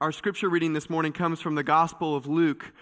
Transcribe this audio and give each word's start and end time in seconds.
Our 0.00 0.12
scripture 0.12 0.48
reading 0.48 0.72
this 0.72 0.88
morning 0.88 1.12
comes 1.12 1.42
from 1.42 1.56
the 1.56 1.62
Gospel 1.62 2.16
of 2.16 2.26
Luke, 2.26 2.72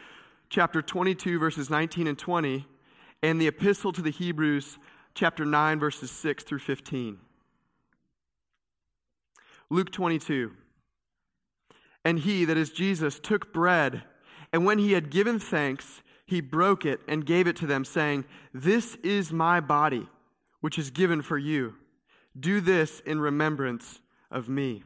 chapter 0.50 0.80
22, 0.80 1.40
verses 1.40 1.68
19 1.68 2.06
and 2.06 2.16
20, 2.16 2.64
and 3.24 3.40
the 3.40 3.48
Epistle 3.48 3.92
to 3.94 4.02
the 4.02 4.12
Hebrews, 4.12 4.78
chapter 5.16 5.44
9, 5.44 5.80
verses 5.80 6.12
6 6.12 6.44
through 6.44 6.60
15. 6.60 7.18
Luke 9.68 9.90
22. 9.90 10.52
And 12.04 12.20
he, 12.20 12.44
that 12.44 12.56
is 12.56 12.70
Jesus, 12.70 13.18
took 13.18 13.52
bread, 13.52 14.04
and 14.52 14.64
when 14.64 14.78
he 14.78 14.92
had 14.92 15.10
given 15.10 15.40
thanks, 15.40 16.02
he 16.24 16.40
broke 16.40 16.86
it 16.86 17.00
and 17.08 17.26
gave 17.26 17.48
it 17.48 17.56
to 17.56 17.66
them, 17.66 17.84
saying, 17.84 18.26
This 18.54 18.94
is 19.02 19.32
my 19.32 19.58
body, 19.58 20.08
which 20.60 20.78
is 20.78 20.90
given 20.90 21.22
for 21.22 21.36
you. 21.36 21.74
Do 22.38 22.60
this 22.60 23.00
in 23.00 23.20
remembrance 23.20 24.02
of 24.30 24.48
me. 24.48 24.84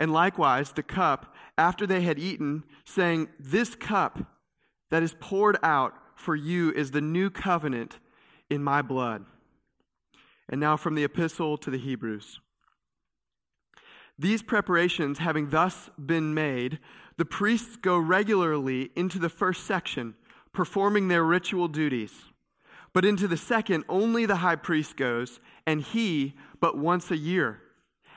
And 0.00 0.14
likewise, 0.14 0.72
the 0.72 0.82
cup, 0.82 1.34
after 1.58 1.86
they 1.86 2.00
had 2.00 2.18
eaten, 2.18 2.64
saying, 2.86 3.28
This 3.38 3.74
cup 3.74 4.18
that 4.90 5.02
is 5.02 5.14
poured 5.20 5.58
out 5.62 5.92
for 6.16 6.34
you 6.34 6.72
is 6.72 6.90
the 6.90 7.02
new 7.02 7.28
covenant 7.28 7.98
in 8.48 8.64
my 8.64 8.80
blood. 8.80 9.26
And 10.48 10.58
now 10.58 10.78
from 10.78 10.94
the 10.94 11.04
epistle 11.04 11.58
to 11.58 11.70
the 11.70 11.78
Hebrews. 11.78 12.40
These 14.18 14.42
preparations 14.42 15.18
having 15.18 15.50
thus 15.50 15.90
been 15.98 16.32
made, 16.32 16.78
the 17.18 17.26
priests 17.26 17.76
go 17.76 17.98
regularly 17.98 18.90
into 18.96 19.18
the 19.18 19.28
first 19.28 19.66
section, 19.66 20.14
performing 20.54 21.08
their 21.08 21.24
ritual 21.24 21.68
duties. 21.68 22.12
But 22.94 23.04
into 23.04 23.28
the 23.28 23.36
second, 23.36 23.84
only 23.86 24.24
the 24.24 24.36
high 24.36 24.56
priest 24.56 24.96
goes, 24.96 25.40
and 25.66 25.82
he 25.82 26.34
but 26.58 26.78
once 26.78 27.10
a 27.10 27.18
year 27.18 27.60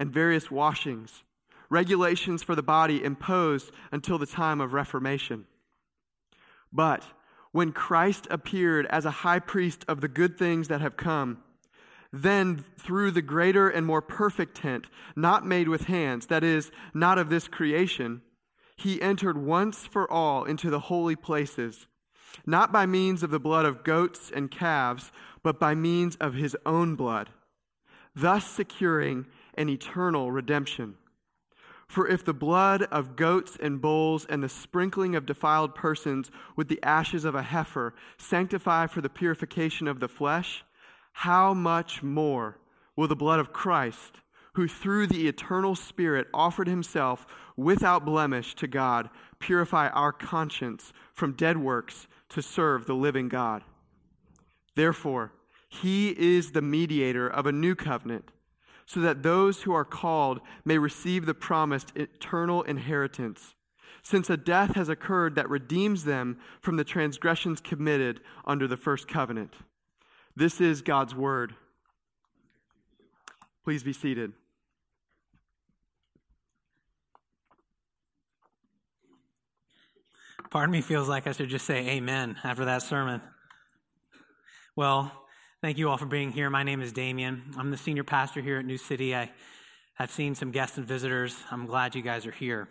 and 0.00 0.10
various 0.12 0.50
washings, 0.50 1.22
regulations 1.68 2.42
for 2.42 2.56
the 2.56 2.62
body 2.62 3.04
imposed 3.04 3.70
until 3.92 4.18
the 4.18 4.26
time 4.26 4.60
of 4.60 4.72
Reformation. 4.72 5.46
But 6.72 7.04
when 7.52 7.70
Christ 7.72 8.26
appeared 8.30 8.86
as 8.86 9.04
a 9.04 9.10
high 9.10 9.40
priest 9.40 9.84
of 9.86 10.00
the 10.00 10.08
good 10.08 10.38
things 10.38 10.68
that 10.68 10.80
have 10.80 10.96
come, 10.96 11.42
then 12.12 12.64
through 12.78 13.10
the 13.10 13.22
greater 13.22 13.68
and 13.68 13.86
more 13.86 14.02
perfect 14.02 14.56
tent, 14.56 14.86
not 15.14 15.46
made 15.46 15.68
with 15.68 15.84
hands, 15.84 16.26
that 16.26 16.42
is, 16.42 16.72
not 16.94 17.18
of 17.18 17.28
this 17.28 17.46
creation, 17.46 18.22
he 18.76 19.02
entered 19.02 19.36
once 19.36 19.86
for 19.86 20.10
all 20.10 20.44
into 20.44 20.70
the 20.70 20.80
holy 20.80 21.14
places, 21.14 21.86
not 22.46 22.72
by 22.72 22.86
means 22.86 23.22
of 23.22 23.30
the 23.30 23.38
blood 23.38 23.66
of 23.66 23.84
goats 23.84 24.30
and 24.34 24.50
calves, 24.50 25.12
but 25.42 25.60
by 25.60 25.74
means 25.74 26.16
of 26.16 26.34
his 26.34 26.56
own 26.64 26.96
blood, 26.96 27.28
thus 28.14 28.48
securing 28.48 29.26
and 29.60 29.68
eternal 29.68 30.32
redemption. 30.32 30.94
For 31.86 32.08
if 32.08 32.24
the 32.24 32.32
blood 32.32 32.84
of 32.84 33.14
goats 33.14 33.58
and 33.60 33.78
bulls 33.78 34.24
and 34.24 34.42
the 34.42 34.48
sprinkling 34.48 35.14
of 35.14 35.26
defiled 35.26 35.74
persons 35.74 36.30
with 36.56 36.68
the 36.68 36.82
ashes 36.82 37.26
of 37.26 37.34
a 37.34 37.42
heifer 37.42 37.92
sanctify 38.16 38.86
for 38.86 39.02
the 39.02 39.10
purification 39.10 39.86
of 39.86 40.00
the 40.00 40.08
flesh, 40.08 40.64
how 41.12 41.52
much 41.52 42.02
more 42.02 42.56
will 42.96 43.06
the 43.06 43.14
blood 43.14 43.38
of 43.38 43.52
Christ, 43.52 44.22
who 44.54 44.66
through 44.66 45.08
the 45.08 45.28
eternal 45.28 45.74
Spirit 45.74 46.28
offered 46.32 46.66
himself 46.66 47.26
without 47.54 48.06
blemish 48.06 48.54
to 48.54 48.66
God, 48.66 49.10
purify 49.40 49.88
our 49.88 50.12
conscience 50.12 50.94
from 51.12 51.34
dead 51.34 51.58
works 51.58 52.08
to 52.30 52.40
serve 52.40 52.86
the 52.86 52.94
living 52.94 53.28
God? 53.28 53.62
Therefore, 54.74 55.32
he 55.68 56.18
is 56.18 56.52
the 56.52 56.62
mediator 56.62 57.28
of 57.28 57.44
a 57.44 57.52
new 57.52 57.74
covenant 57.74 58.30
so 58.92 58.98
that 58.98 59.22
those 59.22 59.62
who 59.62 59.72
are 59.72 59.84
called 59.84 60.40
may 60.64 60.76
receive 60.76 61.24
the 61.24 61.32
promised 61.32 61.92
eternal 61.96 62.64
inheritance, 62.64 63.54
since 64.02 64.28
a 64.28 64.36
death 64.36 64.74
has 64.74 64.88
occurred 64.88 65.36
that 65.36 65.48
redeems 65.48 66.02
them 66.02 66.36
from 66.60 66.76
the 66.76 66.82
transgressions 66.82 67.60
committed 67.60 68.18
under 68.44 68.66
the 68.66 68.76
first 68.76 69.06
covenant. 69.06 69.54
This 70.34 70.60
is 70.60 70.82
God's 70.82 71.14
word. 71.14 71.54
Please 73.62 73.84
be 73.84 73.92
seated. 73.92 74.32
Part 80.50 80.64
of 80.64 80.72
me 80.72 80.80
feels 80.80 81.08
like 81.08 81.28
I 81.28 81.32
should 81.32 81.48
just 81.48 81.64
say 81.64 81.90
amen 81.90 82.38
after 82.42 82.64
that 82.64 82.82
sermon. 82.82 83.20
Well, 84.74 85.12
Thank 85.62 85.76
you 85.76 85.90
all 85.90 85.98
for 85.98 86.06
being 86.06 86.32
here. 86.32 86.48
My 86.48 86.62
name 86.62 86.80
is 86.80 86.90
Damien. 86.90 87.42
I'm 87.58 87.70
the 87.70 87.76
senior 87.76 88.02
pastor 88.02 88.40
here 88.40 88.56
at 88.56 88.64
New 88.64 88.78
City. 88.78 89.14
I 89.14 89.30
have 89.92 90.10
seen 90.10 90.34
some 90.34 90.52
guests 90.52 90.78
and 90.78 90.86
visitors. 90.86 91.36
I'm 91.50 91.66
glad 91.66 91.94
you 91.94 92.00
guys 92.00 92.24
are 92.24 92.30
here. 92.30 92.66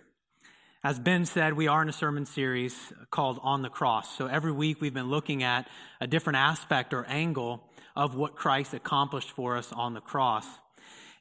As 0.83 0.97
Ben 0.97 1.27
said, 1.27 1.53
we 1.53 1.67
are 1.67 1.83
in 1.83 1.89
a 1.89 1.93
sermon 1.93 2.25
series 2.25 2.75
called 3.11 3.39
On 3.43 3.61
the 3.61 3.69
Cross. 3.69 4.17
So 4.17 4.25
every 4.25 4.51
week 4.51 4.81
we've 4.81 4.91
been 4.91 5.11
looking 5.11 5.43
at 5.43 5.67
a 6.01 6.07
different 6.07 6.37
aspect 6.37 6.95
or 6.95 7.05
angle 7.05 7.63
of 7.95 8.15
what 8.15 8.35
Christ 8.35 8.73
accomplished 8.73 9.29
for 9.29 9.55
us 9.55 9.71
on 9.71 9.93
the 9.93 10.01
cross. 10.01 10.47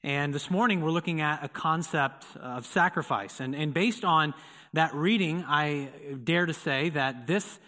And 0.03 0.33
this 0.33 0.51
morning 0.51 0.81
we're 0.81 0.91
looking 0.91 1.21
at 1.21 1.45
a 1.45 1.51
concept 1.51 2.25
of 2.41 2.65
sacrifice. 2.65 3.41
And, 3.41 3.55
and 3.55 3.75
based 3.75 4.07
on 4.07 4.33
that 4.73 4.95
reading, 4.95 5.45
I 5.47 5.91
dare 6.25 6.47
to 6.47 6.55
say 6.55 6.89
that 6.89 7.27
this 7.27 7.59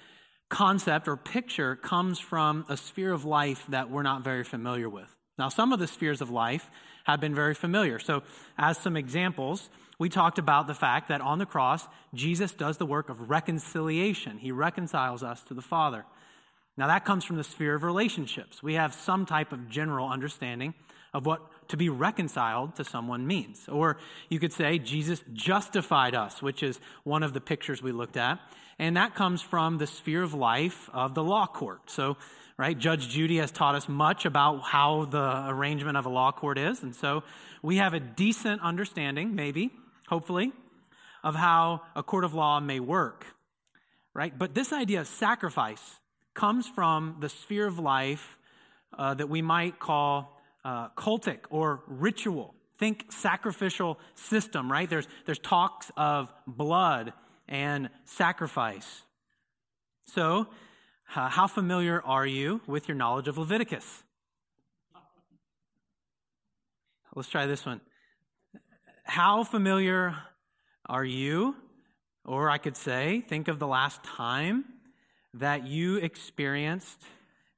concept 0.51 1.09
or 1.09 1.17
picture 1.17 1.77
comes 1.77 2.19
from 2.19 2.67
a 2.69 2.77
sphere 2.77 3.13
of 3.13 3.25
life 3.25 3.65
that 3.69 3.91
we're 3.91 4.03
not 4.03 4.23
very 4.23 4.45
familiar 4.45 4.89
with. 4.89 5.17
Now, 5.39 5.49
some 5.49 5.73
of 5.73 5.79
the 5.79 5.87
spheres 5.87 6.21
of 6.21 6.29
life 6.29 6.71
have 7.05 7.21
been 7.21 7.35
very 7.35 7.55
familiar. 7.55 7.99
So, 7.99 8.23
as 8.59 8.77
some 8.77 8.97
examples, 8.97 9.71
we 9.99 10.11
talked 10.11 10.39
about 10.39 10.67
the 10.67 10.75
fact 10.75 11.09
that 11.09 11.23
on 11.23 11.39
the 11.39 11.47
cross, 11.47 11.87
Jesus 12.13 12.53
does 12.53 12.77
the 12.77 12.85
work 12.85 13.09
of 13.09 13.31
reconciliation. 13.31 14.37
He 14.37 14.53
reconciles 14.53 15.23
us 15.23 15.43
to 15.45 15.55
the 15.55 15.63
Father. 15.63 16.05
Now, 16.77 16.89
that 16.89 17.05
comes 17.05 17.25
from 17.25 17.37
the 17.37 17.45
sphere 17.45 17.75
of 17.75 17.83
relationships. 17.83 18.63
We 18.63 18.75
have 18.75 18.93
some 18.93 19.25
type 19.25 19.53
of 19.53 19.71
general 19.71 20.09
understanding 20.09 20.75
of 21.15 21.27
what 21.27 21.69
to 21.69 21.77
be 21.77 21.89
reconciled 21.89 22.77
to 22.77 22.85
someone 22.85 23.27
means. 23.27 23.69
Or 23.69 23.97
you 24.29 24.39
could 24.39 24.53
say 24.53 24.79
Jesus 24.79 25.23
justified 25.33 26.15
us, 26.15 26.43
which 26.43 26.63
is 26.63 26.81
one 27.05 27.23
of 27.23 27.33
the 27.33 27.41
pictures 27.41 27.83
we 27.83 27.93
looked 27.93 28.17
at 28.17 28.39
and 28.81 28.97
that 28.97 29.15
comes 29.15 29.43
from 29.43 29.77
the 29.77 29.87
sphere 29.87 30.23
of 30.23 30.33
life 30.33 30.89
of 30.95 31.15
the 31.15 31.23
law 31.23 31.47
court. 31.47 31.91
So, 31.91 32.17
right, 32.57 32.77
Judge 32.77 33.11
Judy 33.11 33.37
has 33.37 33.51
taught 33.53 33.75
us 33.75 33.91
much 33.91 34.25
about 34.25 34.63
how 34.63 35.05
the 35.05 35.45
arrangement 35.49 35.99
of 35.99 36.07
a 36.07 36.09
law 36.09 36.33
court 36.33 36.57
is, 36.57 36.83
and 36.83 36.97
so 36.97 37.23
we 37.63 37.77
have 37.77 37.93
a 37.93 38.01
decent 38.01 38.63
understanding, 38.63 39.35
maybe, 39.35 39.71
hopefully, 40.09 40.53
of 41.23 41.35
how 41.35 41.83
a 41.95 42.03
court 42.03 42.25
of 42.25 42.33
law 42.33 42.59
may 42.59 42.81
work, 42.81 43.27
right? 44.15 44.37
But 44.37 44.55
this 44.55 44.73
idea 44.73 45.03
of 45.03 45.09
sacrifice 45.09 46.01
comes 46.33 46.67
from 46.67 47.17
the 47.21 47.29
sphere 47.29 47.67
of 47.67 47.79
life 47.79 48.39
uh, 48.97 49.13
that 49.13 49.29
we 49.29 49.43
might 49.43 49.79
call 49.79 50.41
uh, 50.65 50.89
cultic 50.97 51.41
or 51.51 51.83
ritual. 51.87 52.55
Think 52.79 53.13
sacrificial 53.13 53.99
system, 54.15 54.73
right? 54.73 54.89
There's, 54.89 55.07
there's 55.27 55.39
talks 55.39 55.91
of 55.99 56.33
blood 56.47 57.13
and 57.51 57.91
sacrifice. 58.05 59.03
So, 60.07 60.47
uh, 61.15 61.29
how 61.29 61.49
familiar 61.49 62.01
are 62.03 62.27
you 62.27 62.61
with 62.67 62.89
your 62.89 62.97
knowledge 62.97 63.27
of 63.27 63.37
Leviticus? 63.37 64.05
Let's 67.15 67.29
try 67.29 67.47
this 67.47 67.67
one. 67.67 67.81
How 69.03 69.43
familiar 69.43 70.15
are 70.87 71.05
you, 71.05 71.57
or 72.25 72.49
I 72.49 72.59
could 72.59 72.77
say, 72.77 73.25
think 73.29 73.49
of 73.49 73.59
the 73.59 73.67
last 73.67 74.05
time 74.05 74.65
that 75.35 75.67
you 75.67 75.97
experienced 75.97 77.03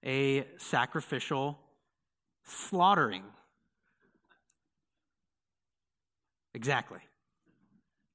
a 0.02 0.46
sacrificial 0.56 1.58
slaughtering? 2.44 3.24
Exactly. 6.54 7.00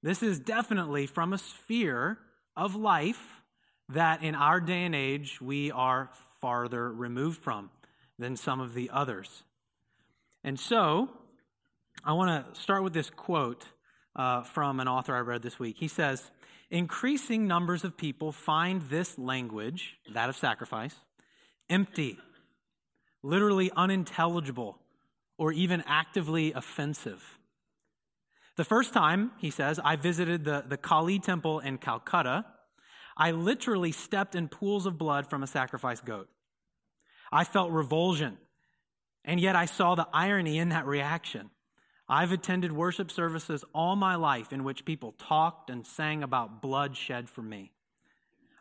This 0.08 0.24
is 0.24 0.40
definitely 0.40 1.06
from 1.06 1.34
a 1.34 1.38
sphere 1.38 2.18
of 2.56 2.76
life 2.76 3.42
that 3.90 4.24
in 4.24 4.36
our 4.36 4.62
day 4.62 4.86
and 4.86 4.96
age 4.96 5.42
we 5.42 5.70
are 5.70 6.10
farther 6.40 6.90
removed 6.90 7.44
from 7.44 7.70
than 8.18 8.38
some 8.38 8.62
of 8.62 8.74
the 8.74 8.90
others. 8.94 9.44
And 10.46 10.58
so, 10.58 11.10
I 12.06 12.14
want 12.14 12.56
to 12.56 12.62
start 12.62 12.84
with 12.84 12.94
this 12.94 13.10
quote 13.10 13.66
uh, 14.16 14.44
from 14.44 14.80
an 14.80 14.88
author 14.88 15.14
I 15.14 15.20
read 15.20 15.42
this 15.42 15.60
week. 15.60 15.76
He 15.78 15.90
says, 15.90 16.32
Increasing 16.72 17.46
numbers 17.46 17.84
of 17.84 17.98
people 17.98 18.32
find 18.32 18.82
this 18.84 19.20
language, 19.20 19.98
that 20.14 20.30
of 20.30 20.38
sacrifice, 20.38 20.96
empty, 21.70 22.18
literally 23.24 23.72
unintelligible, 23.76 24.80
or 25.38 25.52
even 25.52 25.84
actively 25.86 26.54
offensive. 26.54 27.38
The 28.58 28.66
first 28.66 28.92
time, 28.92 29.32
he 29.38 29.52
says, 29.52 29.80
I 29.84 29.96
visited 29.96 30.44
the, 30.44 30.66
the 30.68 30.78
Kali 30.78 31.20
temple 31.20 31.60
in 31.60 31.78
Calcutta, 31.78 32.46
I 33.16 33.32
literally 33.32 33.92
stepped 33.92 34.36
in 34.36 34.48
pools 34.48 34.86
of 34.86 34.98
blood 34.98 35.30
from 35.30 35.44
a 35.44 35.48
sacrificed 35.48 36.06
goat. 36.06 36.28
I 37.32 37.44
felt 37.44 37.72
revulsion, 37.72 38.38
and 39.24 39.40
yet 39.40 39.56
I 39.56 39.66
saw 39.66 39.96
the 39.96 40.08
irony 40.12 40.58
in 40.58 40.70
that 40.70 40.86
reaction. 40.86 41.52
I've 42.10 42.32
attended 42.32 42.72
worship 42.72 43.12
services 43.12 43.64
all 43.74 43.96
my 43.96 44.16
life 44.16 44.54
in 44.54 44.64
which 44.64 44.86
people 44.86 45.14
talked 45.14 45.70
and 45.70 45.86
sang 45.86 46.24
about 46.24 46.62
blood 46.62 46.96
shed 46.96 47.30
for 47.30 47.42
me. 47.42 47.74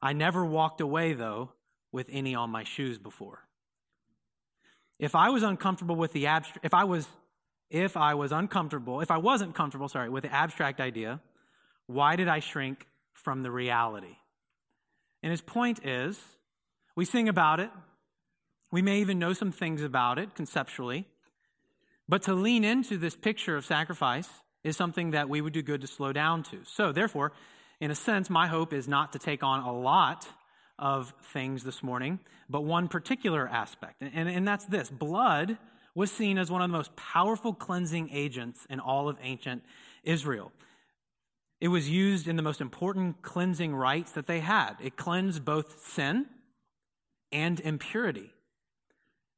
I 0.03 0.13
never 0.13 0.45
walked 0.45 0.81
away, 0.81 1.13
though, 1.15 1.53
with 1.93 2.09
any 2.11 2.35
on 2.35 2.51
my 2.51 2.65
shoes 2.65 2.99
before. 2.99 3.47
If 4.99 5.15
I 5.15 5.31
was 5.31 5.43
uncomfortable 5.43 5.97
with 5.97 6.13
the 6.13 6.27
abstract, 6.27 6.65
if 6.65 6.75
I 6.75 6.85
was, 6.85 7.07
if 7.71 7.97
I 7.97 8.15
was 8.15 8.33
uncomfortable, 8.33 9.01
if 9.01 9.11
I 9.11 9.19
wasn't 9.19 9.55
comfortable, 9.55 9.89
sorry, 9.89 10.09
with 10.09 10.23
the 10.23 10.33
abstract 10.33 10.81
idea, 10.81 11.21
why 11.87 12.17
did 12.17 12.29
I 12.29 12.41
shrink 12.41 12.87
from 13.13 13.43
the 13.43 13.51
reality? 13.51 14.17
And 15.23 15.31
his 15.31 15.41
point 15.41 15.85
is, 15.85 16.21
we 16.95 17.05
sing 17.05 17.29
about 17.29 17.61
it. 17.61 17.71
We 18.71 18.83
may 18.83 19.01
even 19.01 19.19
know 19.19 19.33
some 19.33 19.53
things 19.53 19.83
about 19.83 20.19
it 20.19 20.35
conceptually. 20.35 21.07
But 22.09 22.23
to 22.23 22.35
lean 22.35 22.65
into 22.65 22.99
this 22.99 23.17
picture 23.17 23.57
of 23.57 23.65
sacrifice 23.65 24.29
is 24.63 24.77
something 24.77 25.11
that 25.11 25.29
we 25.29 25.41
would 25.41 25.53
do 25.53 25.63
good 25.63 25.81
to 25.81 25.87
slow 25.87 26.13
down 26.13 26.43
to. 26.45 26.59
So, 26.65 26.93
therefore, 26.93 27.33
in 27.81 27.91
a 27.91 27.95
sense, 27.95 28.31
my 28.31 28.47
hope 28.47 28.73
is 28.73 28.89
not 28.89 29.13
to 29.13 29.19
take 29.19 29.43
on 29.43 29.61
a 29.61 29.73
lot 29.73 30.27
of 30.79 31.13
things 31.33 31.65
this 31.65 31.83
morning, 31.83 32.21
but 32.49 32.63
one 32.63 32.89
particular 32.89 33.49
aspect. 33.49 34.03
And, 34.03 34.29
and 34.29 34.47
that's 34.47 34.67
this 34.67 34.91
blood 34.91 35.59
was 35.97 36.13
seen 36.13 36.37
as 36.37 36.51
one 36.51 36.61
of 36.61 36.71
the 36.71 36.77
most 36.77 36.95
powerful 36.95 37.55
cleansing 37.55 38.11
agents 38.13 38.67
in 38.69 38.79
all 38.79 39.09
of 39.09 39.17
ancient 39.23 39.65
Israel. 40.05 40.53
It 41.59 41.69
was 41.69 41.89
used 41.89 42.29
in 42.29 42.37
the 42.37 42.43
most 42.43 42.61
important 42.61 43.23
cleansing 43.23 43.75
rites 43.75 44.13
that 44.13 44.27
they 44.27 44.41
had. 44.41 44.75
It 44.83 44.97
cleansed 44.97 45.43
both 45.43 45.83
sin 45.87 46.27
and 47.33 47.59
impurity. 47.61 48.31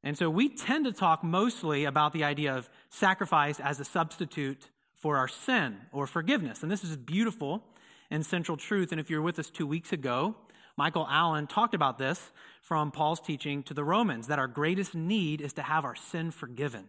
And 0.03 0.17
so 0.17 0.29
we 0.29 0.49
tend 0.49 0.83
to 0.83 0.91
talk 0.91 1.23
mostly 1.23 1.85
about 1.85 2.11
the 2.11 2.25
idea 2.25 2.53
of 2.53 2.69
sacrifice 2.89 3.61
as 3.61 3.79
a 3.79 3.85
substitute 3.85 4.69
for 4.95 5.15
our 5.15 5.29
sin 5.29 5.77
or 5.93 6.07
forgiveness. 6.07 6.61
And 6.61 6.69
this 6.69 6.83
is 6.83 6.97
beautiful 6.97 7.63
and 8.11 8.25
central 8.25 8.57
truth. 8.57 8.91
And 8.91 8.99
if 8.99 9.09
you're 9.09 9.21
with 9.21 9.39
us 9.39 9.49
two 9.49 9.65
weeks 9.65 9.93
ago, 9.93 10.35
Michael 10.75 11.07
Allen 11.09 11.47
talked 11.47 11.73
about 11.73 11.97
this 11.97 12.31
from 12.69 12.91
Paul's 12.91 13.19
teaching 13.19 13.63
to 13.63 13.73
the 13.73 13.83
Romans 13.83 14.27
that 14.27 14.37
our 14.37 14.47
greatest 14.47 14.93
need 14.93 15.41
is 15.41 15.53
to 15.53 15.63
have 15.63 15.85
our 15.85 15.95
sin 15.95 16.29
forgiven. 16.29 16.87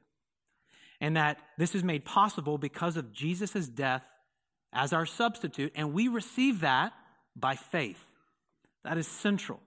And 1.01 1.17
that 1.17 1.39
this 1.57 1.75
is 1.75 1.83
made 1.83 2.05
possible 2.05 2.59
because 2.59 2.99
of 2.99 3.15
Jesus' 3.15 3.67
death 3.67 4.03
as 4.75 4.93
our 4.93 5.07
substitute. 5.07 5.73
And 5.75 5.95
we 5.95 6.07
receive 6.07 6.61
that 6.61 6.93
by 7.35 7.57
faith. 7.57 7.99
That 8.85 8.99
is 8.99 9.09
central. 9.09 9.59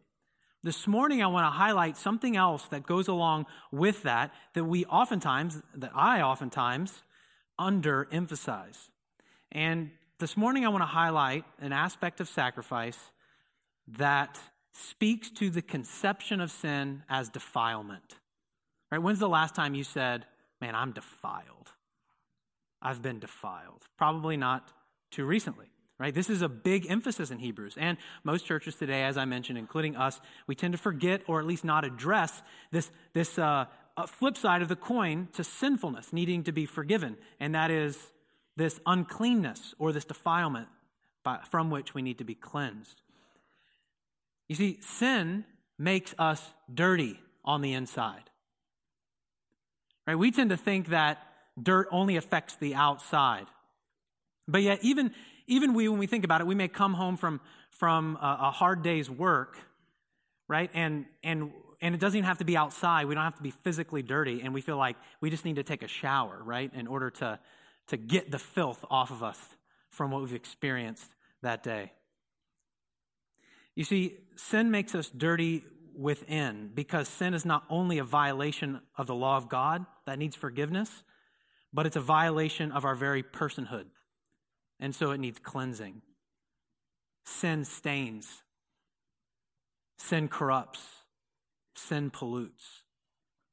This 0.61 0.85
morning, 0.85 1.23
I 1.23 1.27
want 1.27 1.47
to 1.47 1.49
highlight 1.49 1.97
something 1.97 2.37
else 2.37 2.63
that 2.67 2.85
goes 2.85 3.07
along 3.07 3.47
with 3.71 4.03
that, 4.03 4.31
that 4.53 4.65
we 4.65 4.85
oftentimes, 4.85 5.63
that 5.73 5.91
I 5.95 6.21
oftentimes 6.21 6.93
underemphasize. 7.59 8.77
And 9.51 9.89
this 10.19 10.37
morning, 10.37 10.63
I 10.63 10.69
want 10.69 10.83
to 10.83 10.85
highlight 10.85 11.43
an 11.59 11.73
aspect 11.73 12.21
of 12.21 12.29
sacrifice 12.29 12.99
that 13.97 14.39
speaks 14.73 15.29
to 15.31 15.49
the 15.49 15.61
conception 15.61 16.41
of 16.41 16.51
sin 16.51 17.03
as 17.09 17.29
defilement. 17.29 18.17
Right? 18.91 18.99
When's 18.99 19.19
the 19.19 19.29
last 19.29 19.55
time 19.55 19.75
you 19.75 19.83
said, 19.83 20.25
Man, 20.61 20.75
I'm 20.75 20.93
defiled? 20.93 21.73
I've 22.81 23.01
been 23.01 23.19
defiled. 23.19 23.83
Probably 23.97 24.37
not 24.37 24.71
too 25.11 25.25
recently 25.25 25.73
right? 25.99 26.13
This 26.13 26.29
is 26.29 26.41
a 26.41 26.49
big 26.49 26.89
emphasis 26.89 27.31
in 27.31 27.39
Hebrews. 27.39 27.75
And 27.77 27.97
most 28.23 28.45
churches 28.45 28.75
today, 28.75 29.03
as 29.03 29.17
I 29.17 29.25
mentioned, 29.25 29.57
including 29.57 29.95
us, 29.95 30.19
we 30.47 30.55
tend 30.55 30.73
to 30.73 30.77
forget 30.77 31.21
or 31.27 31.39
at 31.39 31.45
least 31.45 31.63
not 31.63 31.85
address 31.85 32.41
this, 32.71 32.91
this 33.13 33.37
uh, 33.37 33.65
flip 34.07 34.37
side 34.37 34.61
of 34.61 34.67
the 34.67 34.75
coin 34.75 35.27
to 35.33 35.43
sinfulness 35.43 36.11
needing 36.11 36.43
to 36.43 36.51
be 36.51 36.65
forgiven. 36.65 37.17
And 37.39 37.55
that 37.55 37.71
is 37.71 37.97
this 38.57 38.79
uncleanness 38.85 39.75
or 39.79 39.91
this 39.91 40.05
defilement 40.05 40.67
by, 41.23 41.39
from 41.49 41.69
which 41.69 41.93
we 41.93 42.01
need 42.01 42.17
to 42.17 42.23
be 42.23 42.35
cleansed. 42.35 43.01
You 44.53 44.57
see, 44.57 44.77
sin 44.81 45.45
makes 45.79 46.13
us 46.19 46.39
dirty 46.71 47.19
on 47.43 47.63
the 47.63 47.73
inside. 47.73 48.29
Right? 50.05 50.13
We 50.13 50.29
tend 50.29 50.51
to 50.51 50.57
think 50.57 50.89
that 50.89 51.17
dirt 51.59 51.87
only 51.89 52.17
affects 52.17 52.55
the 52.57 52.75
outside. 52.75 53.47
But 54.47 54.61
yet, 54.61 54.77
even, 54.83 55.09
even 55.47 55.73
we, 55.73 55.89
when 55.89 55.97
we 55.97 56.05
think 56.05 56.23
about 56.23 56.39
it, 56.39 56.45
we 56.45 56.53
may 56.53 56.67
come 56.67 56.93
home 56.93 57.17
from, 57.17 57.41
from 57.71 58.15
a, 58.21 58.37
a 58.41 58.51
hard 58.51 58.83
day's 58.83 59.09
work, 59.09 59.57
right? 60.47 60.69
And, 60.75 61.07
and, 61.23 61.51
and 61.81 61.95
it 61.95 61.97
doesn't 61.99 62.19
even 62.19 62.27
have 62.27 62.37
to 62.37 62.45
be 62.45 62.55
outside. 62.55 63.07
We 63.07 63.15
don't 63.15 63.23
have 63.23 63.37
to 63.37 63.41
be 63.41 63.49
physically 63.63 64.03
dirty. 64.03 64.41
And 64.43 64.53
we 64.53 64.61
feel 64.61 64.77
like 64.77 64.97
we 65.19 65.31
just 65.31 65.45
need 65.45 65.55
to 65.55 65.63
take 65.63 65.81
a 65.81 65.87
shower, 65.87 66.39
right? 66.43 66.71
In 66.75 66.85
order 66.85 67.09
to, 67.09 67.39
to 67.87 67.97
get 67.97 68.29
the 68.29 68.37
filth 68.37 68.85
off 68.87 69.09
of 69.09 69.23
us 69.23 69.39
from 69.89 70.11
what 70.11 70.21
we've 70.21 70.35
experienced 70.35 71.09
that 71.41 71.63
day. 71.63 71.91
You 73.75 73.83
see, 73.83 74.17
sin 74.35 74.71
makes 74.71 74.95
us 74.95 75.09
dirty 75.09 75.63
within 75.95 76.71
because 76.73 77.07
sin 77.07 77.33
is 77.33 77.45
not 77.45 77.63
only 77.69 77.97
a 77.99 78.03
violation 78.03 78.81
of 78.97 79.07
the 79.07 79.15
law 79.15 79.37
of 79.37 79.49
God 79.49 79.85
that 80.05 80.19
needs 80.19 80.35
forgiveness, 80.35 81.03
but 81.71 81.85
it's 81.85 81.95
a 81.95 82.01
violation 82.01 82.71
of 82.71 82.85
our 82.85 82.95
very 82.95 83.23
personhood 83.23 83.85
and 84.79 84.93
so 84.93 85.11
it 85.11 85.19
needs 85.19 85.39
cleansing. 85.39 86.01
Sin 87.25 87.63
stains, 87.63 88.43
sin 89.97 90.27
corrupts, 90.27 90.81
sin 91.73 92.09
pollutes. 92.09 92.83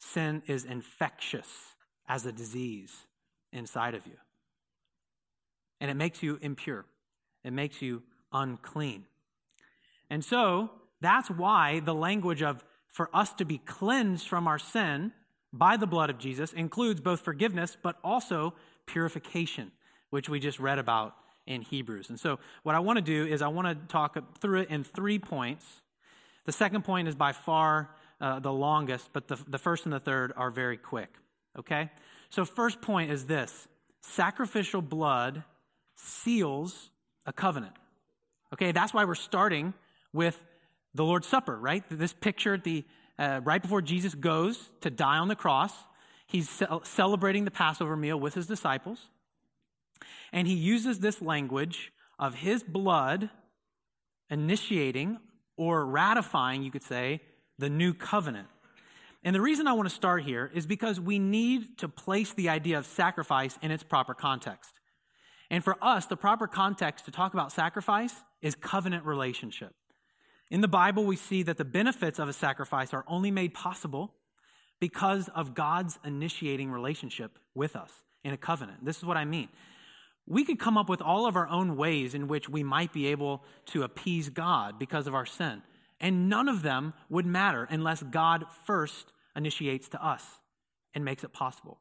Sin 0.00 0.42
is 0.46 0.64
infectious 0.64 1.46
as 2.08 2.24
a 2.26 2.32
disease 2.32 3.06
inside 3.52 3.94
of 3.94 4.06
you. 4.06 4.16
And 5.80 5.90
it 5.90 5.94
makes 5.94 6.22
you 6.22 6.38
impure, 6.42 6.86
it 7.44 7.52
makes 7.52 7.80
you 7.80 8.02
unclean. 8.32 9.04
And 10.10 10.24
so 10.24 10.70
that's 11.00 11.30
why 11.30 11.80
the 11.80 11.94
language 11.94 12.42
of 12.42 12.64
for 12.88 13.08
us 13.14 13.32
to 13.34 13.44
be 13.44 13.58
cleansed 13.58 14.28
from 14.28 14.48
our 14.48 14.58
sin 14.58 15.12
by 15.52 15.76
the 15.76 15.86
blood 15.86 16.10
of 16.10 16.18
Jesus 16.18 16.52
includes 16.52 17.00
both 17.00 17.20
forgiveness 17.20 17.76
but 17.80 17.96
also 18.02 18.54
purification 18.86 19.70
which 20.10 20.28
we 20.28 20.40
just 20.40 20.58
read 20.58 20.78
about 20.78 21.14
in 21.46 21.62
Hebrews. 21.62 22.10
And 22.10 22.20
so, 22.20 22.38
what 22.62 22.74
I 22.74 22.80
want 22.80 22.96
to 22.96 23.02
do 23.02 23.26
is 23.26 23.42
I 23.42 23.48
want 23.48 23.68
to 23.68 23.86
talk 23.86 24.16
through 24.40 24.60
it 24.60 24.70
in 24.70 24.84
three 24.84 25.18
points. 25.18 25.64
The 26.44 26.52
second 26.52 26.84
point 26.84 27.08
is 27.08 27.14
by 27.14 27.32
far 27.32 27.90
uh, 28.20 28.40
the 28.40 28.52
longest, 28.52 29.10
but 29.12 29.28
the, 29.28 29.38
the 29.48 29.58
first 29.58 29.84
and 29.84 29.92
the 29.92 30.00
third 30.00 30.32
are 30.36 30.50
very 30.50 30.76
quick. 30.76 31.08
Okay? 31.58 31.90
So, 32.28 32.44
first 32.44 32.80
point 32.80 33.10
is 33.10 33.26
this 33.26 33.68
sacrificial 34.02 34.82
blood 34.82 35.44
seals 35.96 36.90
a 37.26 37.32
covenant. 37.32 37.74
Okay, 38.52 38.72
that's 38.72 38.92
why 38.92 39.04
we're 39.04 39.14
starting 39.14 39.74
with 40.12 40.42
the 40.94 41.04
Lord's 41.04 41.26
Supper, 41.26 41.56
right? 41.56 41.84
This 41.90 42.12
picture 42.12 42.54
at 42.54 42.64
the 42.64 42.84
uh, 43.18 43.40
right 43.44 43.60
before 43.60 43.82
Jesus 43.82 44.14
goes 44.14 44.70
to 44.80 44.90
die 44.90 45.18
on 45.18 45.28
the 45.28 45.36
cross, 45.36 45.72
he's 46.26 46.48
ce- 46.48 46.62
celebrating 46.84 47.44
the 47.44 47.50
Passover 47.50 47.94
meal 47.94 48.18
with 48.18 48.34
his 48.34 48.46
disciples. 48.46 49.10
And 50.32 50.48
he 50.48 50.54
uses 50.54 51.00
this 51.00 51.20
language 51.20 51.92
of 52.18 52.36
his 52.36 52.62
blood 52.62 53.28
initiating 54.30 55.18
or 55.56 55.84
ratifying, 55.84 56.62
you 56.62 56.70
could 56.70 56.82
say, 56.82 57.20
the 57.58 57.68
new 57.68 57.92
covenant. 57.92 58.48
And 59.22 59.36
the 59.36 59.40
reason 59.40 59.66
I 59.66 59.74
want 59.74 59.86
to 59.88 59.94
start 59.94 60.22
here 60.22 60.50
is 60.54 60.66
because 60.66 60.98
we 60.98 61.18
need 61.18 61.76
to 61.78 61.88
place 61.88 62.32
the 62.32 62.48
idea 62.48 62.78
of 62.78 62.86
sacrifice 62.86 63.58
in 63.60 63.70
its 63.70 63.82
proper 63.82 64.14
context. 64.14 64.72
And 65.50 65.62
for 65.62 65.76
us, 65.82 66.06
the 66.06 66.16
proper 66.16 66.46
context 66.46 67.04
to 67.04 67.10
talk 67.10 67.34
about 67.34 67.52
sacrifice 67.52 68.14
is 68.40 68.54
covenant 68.54 69.04
relationship. 69.04 69.74
In 70.50 70.60
the 70.60 70.68
Bible, 70.68 71.04
we 71.04 71.16
see 71.16 71.42
that 71.44 71.58
the 71.58 71.64
benefits 71.64 72.18
of 72.18 72.28
a 72.28 72.32
sacrifice 72.32 72.92
are 72.92 73.04
only 73.06 73.30
made 73.30 73.54
possible 73.54 74.14
because 74.80 75.28
of 75.34 75.54
God's 75.54 75.98
initiating 76.04 76.70
relationship 76.70 77.38
with 77.54 77.76
us 77.76 77.92
in 78.24 78.32
a 78.32 78.36
covenant. 78.36 78.84
This 78.84 78.98
is 78.98 79.04
what 79.04 79.16
I 79.16 79.24
mean 79.24 79.48
we 80.30 80.44
could 80.44 80.60
come 80.60 80.78
up 80.78 80.88
with 80.88 81.02
all 81.02 81.26
of 81.26 81.34
our 81.34 81.48
own 81.48 81.76
ways 81.76 82.14
in 82.14 82.28
which 82.28 82.48
we 82.48 82.62
might 82.62 82.92
be 82.92 83.08
able 83.08 83.42
to 83.66 83.82
appease 83.82 84.28
God 84.28 84.78
because 84.78 85.08
of 85.08 85.14
our 85.14 85.26
sin. 85.26 85.60
And 86.00 86.28
none 86.28 86.48
of 86.48 86.62
them 86.62 86.94
would 87.08 87.26
matter 87.26 87.66
unless 87.68 88.02
God 88.02 88.44
first 88.64 89.12
initiates 89.34 89.88
to 89.88 90.06
us 90.06 90.24
and 90.94 91.04
makes 91.04 91.24
it 91.24 91.32
possible. 91.32 91.80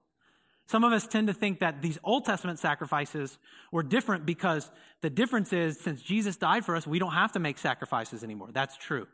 Some 0.70 0.84
of 0.84 0.94
us 0.94 1.08
tend 1.08 1.26
to 1.30 1.34
think 1.34 1.62
that 1.62 1.82
these 1.82 1.98
Old 2.04 2.26
Testament 2.26 2.60
sacrifices 2.60 3.40
were 3.72 3.82
different 3.82 4.28
because 4.28 4.70
the 5.02 5.10
difference 5.10 5.52
is 5.52 5.80
since 5.80 6.00
Jesus 6.00 6.36
died 6.38 6.64
for 6.64 6.76
us, 6.76 6.86
we 6.86 7.00
don't 7.00 7.14
have 7.14 7.32
to 7.32 7.40
make 7.40 7.58
sacrifices 7.58 8.24
anymore. 8.24 8.50
That's 8.54 8.78
true. 8.78 9.08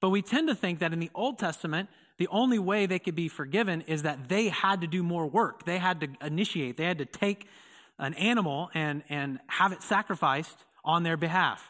But 0.00 0.08
we 0.08 0.22
tend 0.22 0.48
to 0.48 0.54
think 0.54 0.78
that 0.78 0.94
in 0.94 1.00
the 1.00 1.10
Old 1.14 1.38
Testament, 1.38 1.90
the 2.16 2.26
only 2.28 2.58
way 2.58 2.86
they 2.86 2.98
could 2.98 3.14
be 3.14 3.28
forgiven 3.28 3.82
is 3.82 4.04
that 4.04 4.30
they 4.30 4.48
had 4.48 4.80
to 4.80 4.86
do 4.86 5.02
more 5.02 5.26
work. 5.26 5.66
They 5.66 5.76
had 5.76 6.00
to 6.00 6.08
initiate, 6.22 6.78
they 6.78 6.86
had 6.86 6.96
to 6.96 7.04
take 7.04 7.48
an 7.98 8.14
animal 8.14 8.70
and, 8.72 9.02
and 9.10 9.40
have 9.46 9.72
it 9.72 9.82
sacrificed 9.82 10.56
on 10.86 11.02
their 11.02 11.18
behalf. 11.18 11.68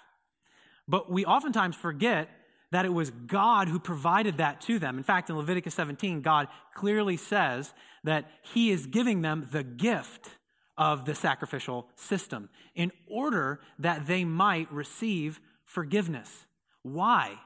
But 0.87 1.11
we 1.11 1.25
oftentimes 1.25 1.75
forget 1.75 2.29
that 2.73 2.85
it 2.85 2.93
was 2.93 3.11
God 3.11 3.69
who 3.69 3.79
provided 3.79 4.39
that 4.39 4.61
to 4.63 4.79
them. 4.79 4.97
In 4.99 5.05
fact, 5.05 5.31
in 5.31 5.37
Leviticus 5.37 5.75
17, 5.75 6.23
God 6.23 6.49
clearly 6.75 7.17
says 7.17 7.73
that 8.05 8.31
He 8.43 8.71
is 8.71 8.87
giving 8.87 9.23
them 9.23 9.49
the 9.51 9.63
gift 9.63 10.29
of 10.77 11.05
the 11.05 11.15
sacrificial 11.15 11.89
system 11.95 12.49
in 12.75 12.91
order 13.09 13.61
that 13.79 14.07
they 14.07 14.25
might 14.25 14.73
receive 14.73 15.41
forgiveness. 15.65 16.47
Why? 16.83 17.39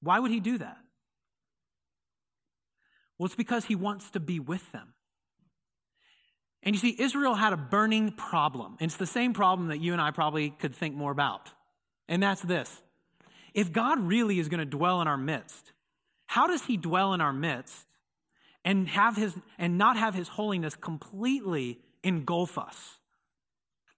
Why 0.00 0.18
would 0.18 0.30
He 0.30 0.40
do 0.40 0.58
that? 0.58 0.78
Well, 3.18 3.26
it's 3.26 3.34
because 3.34 3.64
He 3.64 3.74
wants 3.74 4.10
to 4.10 4.20
be 4.20 4.38
with 4.38 4.70
them. 4.72 4.94
And 6.62 6.74
you 6.74 6.80
see, 6.80 6.94
Israel 6.98 7.34
had 7.34 7.52
a 7.52 7.56
burning 7.56 8.12
problem. 8.12 8.76
And 8.78 8.88
it's 8.88 8.96
the 8.96 9.06
same 9.06 9.32
problem 9.32 9.68
that 9.68 9.80
you 9.80 9.92
and 9.92 10.00
I 10.00 10.12
probably 10.12 10.50
could 10.50 10.74
think 10.74 10.94
more 10.94 11.10
about. 11.10 11.50
And 12.08 12.22
that's 12.22 12.42
this 12.42 12.82
if 13.54 13.72
God 13.72 14.00
really 14.00 14.38
is 14.38 14.48
going 14.48 14.60
to 14.60 14.66
dwell 14.66 15.00
in 15.00 15.08
our 15.08 15.16
midst, 15.16 15.72
how 16.26 16.46
does 16.46 16.62
he 16.64 16.76
dwell 16.76 17.12
in 17.14 17.20
our 17.20 17.32
midst 17.32 17.86
and 18.64 18.88
have 18.88 19.16
his 19.16 19.34
and 19.58 19.76
not 19.76 19.96
have 19.96 20.14
his 20.14 20.28
holiness 20.28 20.74
completely 20.74 21.78
engulf 22.02 22.58
us 22.58 22.98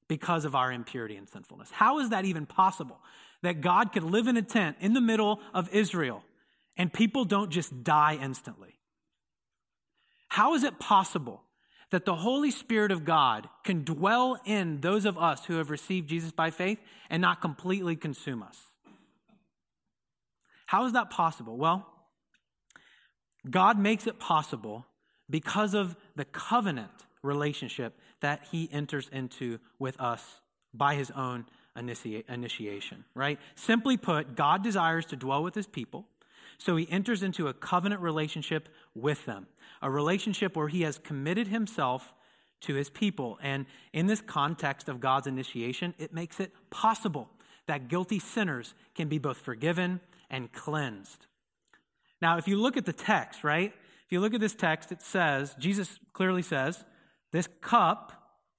because 0.08 0.44
of 0.44 0.54
our 0.54 0.72
impurity 0.72 1.16
and 1.16 1.28
sinfulness? 1.28 1.70
How 1.70 2.00
is 2.00 2.10
that 2.10 2.24
even 2.24 2.46
possible? 2.46 2.98
That 3.42 3.60
God 3.60 3.92
could 3.92 4.04
live 4.04 4.26
in 4.26 4.36
a 4.36 4.42
tent 4.42 4.78
in 4.80 4.94
the 4.94 5.00
middle 5.00 5.40
of 5.52 5.68
Israel 5.72 6.24
and 6.76 6.92
people 6.92 7.24
don't 7.24 7.50
just 7.50 7.84
die 7.84 8.18
instantly? 8.20 8.80
How 10.28 10.54
is 10.54 10.64
it 10.64 10.80
possible 10.80 11.42
that 11.90 12.04
the 12.04 12.16
Holy 12.16 12.50
Spirit 12.50 12.90
of 12.90 13.04
God 13.04 13.48
can 13.62 13.84
dwell 13.84 14.40
in 14.44 14.80
those 14.80 15.04
of 15.04 15.16
us 15.16 15.44
who 15.44 15.58
have 15.58 15.70
received 15.70 16.08
Jesus 16.08 16.32
by 16.32 16.50
faith 16.50 16.80
and 17.08 17.20
not 17.20 17.40
completely 17.40 17.94
consume 17.94 18.42
us? 18.42 18.58
How 20.66 20.86
is 20.86 20.92
that 20.92 21.10
possible? 21.10 21.56
Well, 21.56 21.86
God 23.48 23.78
makes 23.78 24.06
it 24.06 24.18
possible 24.18 24.86
because 25.28 25.74
of 25.74 25.96
the 26.16 26.24
covenant 26.24 26.90
relationship 27.22 27.98
that 28.20 28.46
he 28.50 28.68
enters 28.72 29.08
into 29.12 29.58
with 29.78 30.00
us 30.00 30.22
by 30.72 30.94
his 30.94 31.10
own 31.10 31.46
initiation, 31.76 33.04
right? 33.14 33.38
Simply 33.54 33.96
put, 33.96 34.36
God 34.36 34.62
desires 34.62 35.06
to 35.06 35.16
dwell 35.16 35.42
with 35.42 35.54
his 35.54 35.66
people, 35.66 36.06
so 36.58 36.76
he 36.76 36.88
enters 36.90 37.22
into 37.22 37.48
a 37.48 37.54
covenant 37.54 38.00
relationship 38.00 38.68
with 38.94 39.24
them, 39.26 39.46
a 39.82 39.90
relationship 39.90 40.56
where 40.56 40.68
he 40.68 40.82
has 40.82 40.98
committed 40.98 41.48
himself 41.48 42.12
to 42.60 42.74
his 42.74 42.90
people. 42.90 43.38
And 43.42 43.66
in 43.92 44.06
this 44.06 44.20
context 44.20 44.88
of 44.88 45.00
God's 45.00 45.26
initiation, 45.26 45.94
it 45.98 46.14
makes 46.14 46.40
it 46.40 46.52
possible 46.70 47.28
that 47.66 47.88
guilty 47.88 48.18
sinners 48.18 48.74
can 48.94 49.08
be 49.08 49.18
both 49.18 49.38
forgiven 49.38 50.00
and 50.30 50.52
cleansed. 50.52 51.26
Now, 52.20 52.38
if 52.38 52.48
you 52.48 52.56
look 52.56 52.76
at 52.76 52.86
the 52.86 52.92
text, 52.92 53.44
right? 53.44 53.72
If 54.06 54.12
you 54.12 54.20
look 54.20 54.34
at 54.34 54.40
this 54.40 54.54
text, 54.54 54.92
it 54.92 55.02
says, 55.02 55.54
Jesus 55.58 55.98
clearly 56.12 56.42
says, 56.42 56.84
This 57.32 57.48
cup 57.60 58.12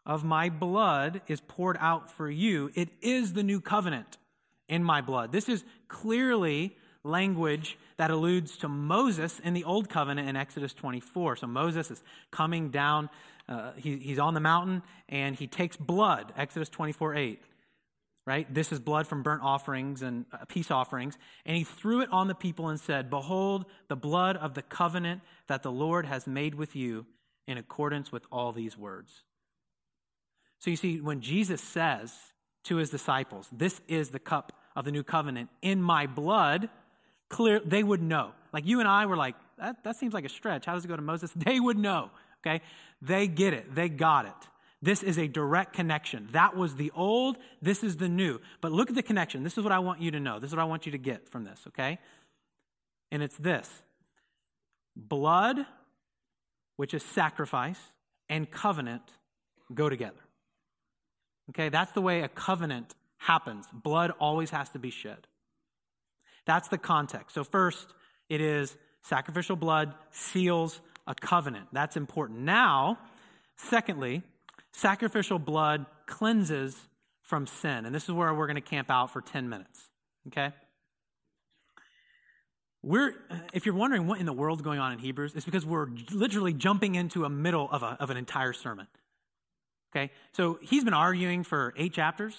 of 0.06 0.24
my 0.24 0.50
blood 0.50 1.22
is 1.28 1.42
poured 1.42 1.78
out 1.80 2.12
for 2.12 2.30
you. 2.30 2.72
It 2.76 2.90
is 3.02 3.34
the 3.34 3.44
new 3.44 3.60
covenant 3.62 4.18
in 4.68 4.84
my 4.84 5.02
blood. 5.02 5.32
This 5.32 5.50
is 5.50 5.64
clearly 5.88 6.76
language 7.04 7.78
that 7.98 8.12
alludes 8.12 8.58
to 8.58 8.68
Moses 8.68 9.40
in 9.40 9.54
the 9.54 9.64
Old 9.64 9.90
Covenant 9.90 10.28
in 10.28 10.36
Exodus 10.36 10.74
24. 10.74 11.38
So 11.38 11.48
Moses 11.48 11.92
is 11.92 12.04
coming 12.32 12.70
down, 12.70 13.10
uh, 13.48 13.72
he, 13.78 13.98
he's 13.98 14.20
on 14.20 14.34
the 14.34 14.40
mountain, 14.40 14.82
and 15.08 15.36
he 15.36 15.48
takes 15.48 15.78
blood, 15.78 16.34
Exodus 16.36 16.70
24 16.70 17.16
8 17.16 17.42
right? 18.26 18.52
This 18.52 18.72
is 18.72 18.80
blood 18.80 19.08
from 19.08 19.24
burnt 19.24 19.44
offerings 19.44 20.02
and 20.02 20.26
uh, 20.32 20.46
peace 20.48 20.72
offerings. 20.72 21.18
And 21.46 21.56
he 21.56 21.64
threw 21.64 22.02
it 22.02 22.10
on 22.12 22.28
the 22.28 22.36
people 22.36 22.70
and 22.70 22.80
said, 22.80 23.10
Behold, 23.10 23.66
the 23.88 23.96
blood 23.96 24.38
of 24.38 24.54
the 24.54 24.62
covenant 24.62 25.22
that 25.48 25.64
the 25.64 25.72
Lord 25.72 26.06
has 26.06 26.26
made 26.26 26.56
with 26.56 26.76
you 26.76 27.06
in 27.48 27.58
accordance 27.58 28.12
with 28.12 28.26
all 28.32 28.52
these 28.52 28.78
words. 28.78 29.24
So 30.60 30.72
you 30.72 30.76
see, 30.76 31.00
when 31.00 31.22
Jesus 31.22 31.62
says 31.62 32.12
to 32.64 32.78
his 32.78 32.90
disciples, 32.90 33.48
This 33.52 33.80
is 33.88 34.10
the 34.10 34.20
cup 34.20 34.54
of 34.76 34.86
the 34.86 34.92
new 34.92 35.04
covenant 35.04 35.50
in 35.62 35.82
my 35.82 36.08
blood, 36.08 36.70
clear 37.30 37.60
they 37.60 37.84
would 37.84 38.02
know. 38.02 38.32
Like 38.52 38.66
you 38.66 38.80
and 38.80 38.90
I 38.90 39.06
were 39.06 39.18
like, 39.18 39.36
that, 39.58 39.84
that 39.84 39.96
seems 39.96 40.14
like 40.14 40.26
a 40.26 40.30
stretch. 40.30 40.66
How 40.66 40.74
does 40.74 40.86
it 40.86 40.88
go 40.88 40.96
to 40.96 41.02
Moses? 41.02 41.32
They 41.36 41.60
would 41.60 41.78
know. 41.78 42.10
Okay? 42.46 42.62
They 43.02 43.28
get 43.28 43.54
it. 43.54 43.74
They 43.74 43.90
got 43.90 44.26
it. 44.26 44.50
This 44.86 45.02
is 45.02 45.18
a 45.18 45.28
direct 45.28 45.74
connection. 45.74 46.30
That 46.34 46.56
was 46.56 46.76
the 46.76 46.92
old, 46.94 47.38
this 47.60 47.84
is 47.84 47.98
the 47.98 48.08
new. 48.08 48.40
But 48.62 48.72
look 48.72 48.90
at 48.90 48.96
the 48.96 49.02
connection. 49.02 49.42
This 49.42 49.58
is 49.58 49.64
what 49.64 49.74
I 49.74 49.80
want 49.80 50.00
you 50.00 50.12
to 50.12 50.20
know. 50.20 50.40
This 50.40 50.52
is 50.52 50.56
what 50.56 50.62
I 50.62 50.66
want 50.66 50.86
you 50.86 50.92
to 50.92 51.00
get 51.00 51.28
from 51.28 51.44
this, 51.44 51.60
okay? 51.70 51.98
And 53.12 53.24
it's 53.24 53.36
this 53.36 53.68
blood, 54.96 55.58
which 56.76 56.94
is 56.94 57.02
sacrifice, 57.02 57.80
and 58.30 58.50
covenant 58.50 59.02
go 59.74 59.90
together. 59.90 60.22
Okay, 61.50 61.70
that's 61.70 61.92
the 61.94 62.02
way 62.02 62.22
a 62.22 62.28
covenant 62.28 62.94
happens. 63.18 63.66
Blood 63.74 64.12
always 64.20 64.52
has 64.52 64.70
to 64.70 64.80
be 64.80 64.92
shed. 64.92 65.26
That's 66.46 66.68
the 66.68 66.78
context. 66.78 67.34
So, 67.34 67.44
first, 67.44 67.88
it 68.30 68.40
is 68.40 68.78
sacrificial 69.02 69.56
blood 69.56 69.96
seals 70.12 70.80
a 71.08 71.16
covenant. 71.16 71.70
That's 71.74 71.98
important. 71.98 72.42
Now, 72.42 73.00
secondly, 73.56 74.22
Sacrificial 74.78 75.40
blood 75.40 75.86
cleanses 76.06 76.76
from 77.22 77.48
sin. 77.48 77.86
And 77.86 77.96
this 77.96 78.04
is 78.04 78.12
where 78.12 78.34
we're 78.34 78.48
going 78.48 78.56
to 78.56 78.62
camp 78.62 78.92
out 78.92 79.14
for 79.14 79.22
10 79.22 79.48
minutes. 79.48 79.80
Okay? 80.28 80.52
We're, 82.84 83.14
if 83.54 83.66
you're 83.66 83.74
wondering 83.74 84.06
what 84.06 84.20
in 84.20 84.26
the 84.26 84.34
world's 84.34 84.62
going 84.62 84.80
on 84.80 84.92
in 84.92 85.00
Hebrews, 85.00 85.32
it's 85.34 85.46
because 85.46 85.66
we're 85.66 85.88
literally 86.12 86.52
jumping 86.52 86.96
into 86.96 87.24
a 87.24 87.30
middle 87.30 87.70
of, 87.72 87.84
a, 87.84 87.96
of 88.02 88.10
an 88.10 88.18
entire 88.18 88.52
sermon. 88.52 88.86
Okay? 89.96 90.12
So 90.34 90.60
he's 90.62 90.84
been 90.84 90.94
arguing 90.94 91.46
for 91.46 91.74
eight 91.78 91.94
chapters, 91.94 92.36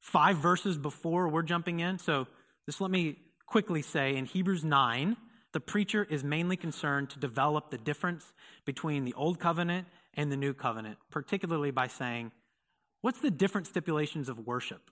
five 0.00 0.38
verses 0.38 0.78
before 0.78 1.28
we're 1.28 1.42
jumping 1.42 1.80
in. 1.80 1.98
So 1.98 2.28
just 2.64 2.80
let 2.80 2.90
me 2.90 3.18
quickly 3.44 3.82
say 3.82 4.16
in 4.16 4.24
Hebrews 4.24 4.64
9, 4.64 5.18
the 5.52 5.60
preacher 5.60 6.02
is 6.08 6.24
mainly 6.24 6.56
concerned 6.56 7.10
to 7.10 7.18
develop 7.18 7.70
the 7.70 7.76
difference 7.76 8.32
between 8.64 9.04
the 9.04 9.12
old 9.12 9.38
covenant 9.38 9.86
and 10.14 10.30
the 10.30 10.36
new 10.36 10.54
covenant, 10.54 10.98
particularly 11.10 11.70
by 11.70 11.86
saying, 11.86 12.32
what's 13.00 13.20
the 13.20 13.30
different 13.30 13.66
stipulations 13.66 14.28
of 14.28 14.46
worship 14.46 14.90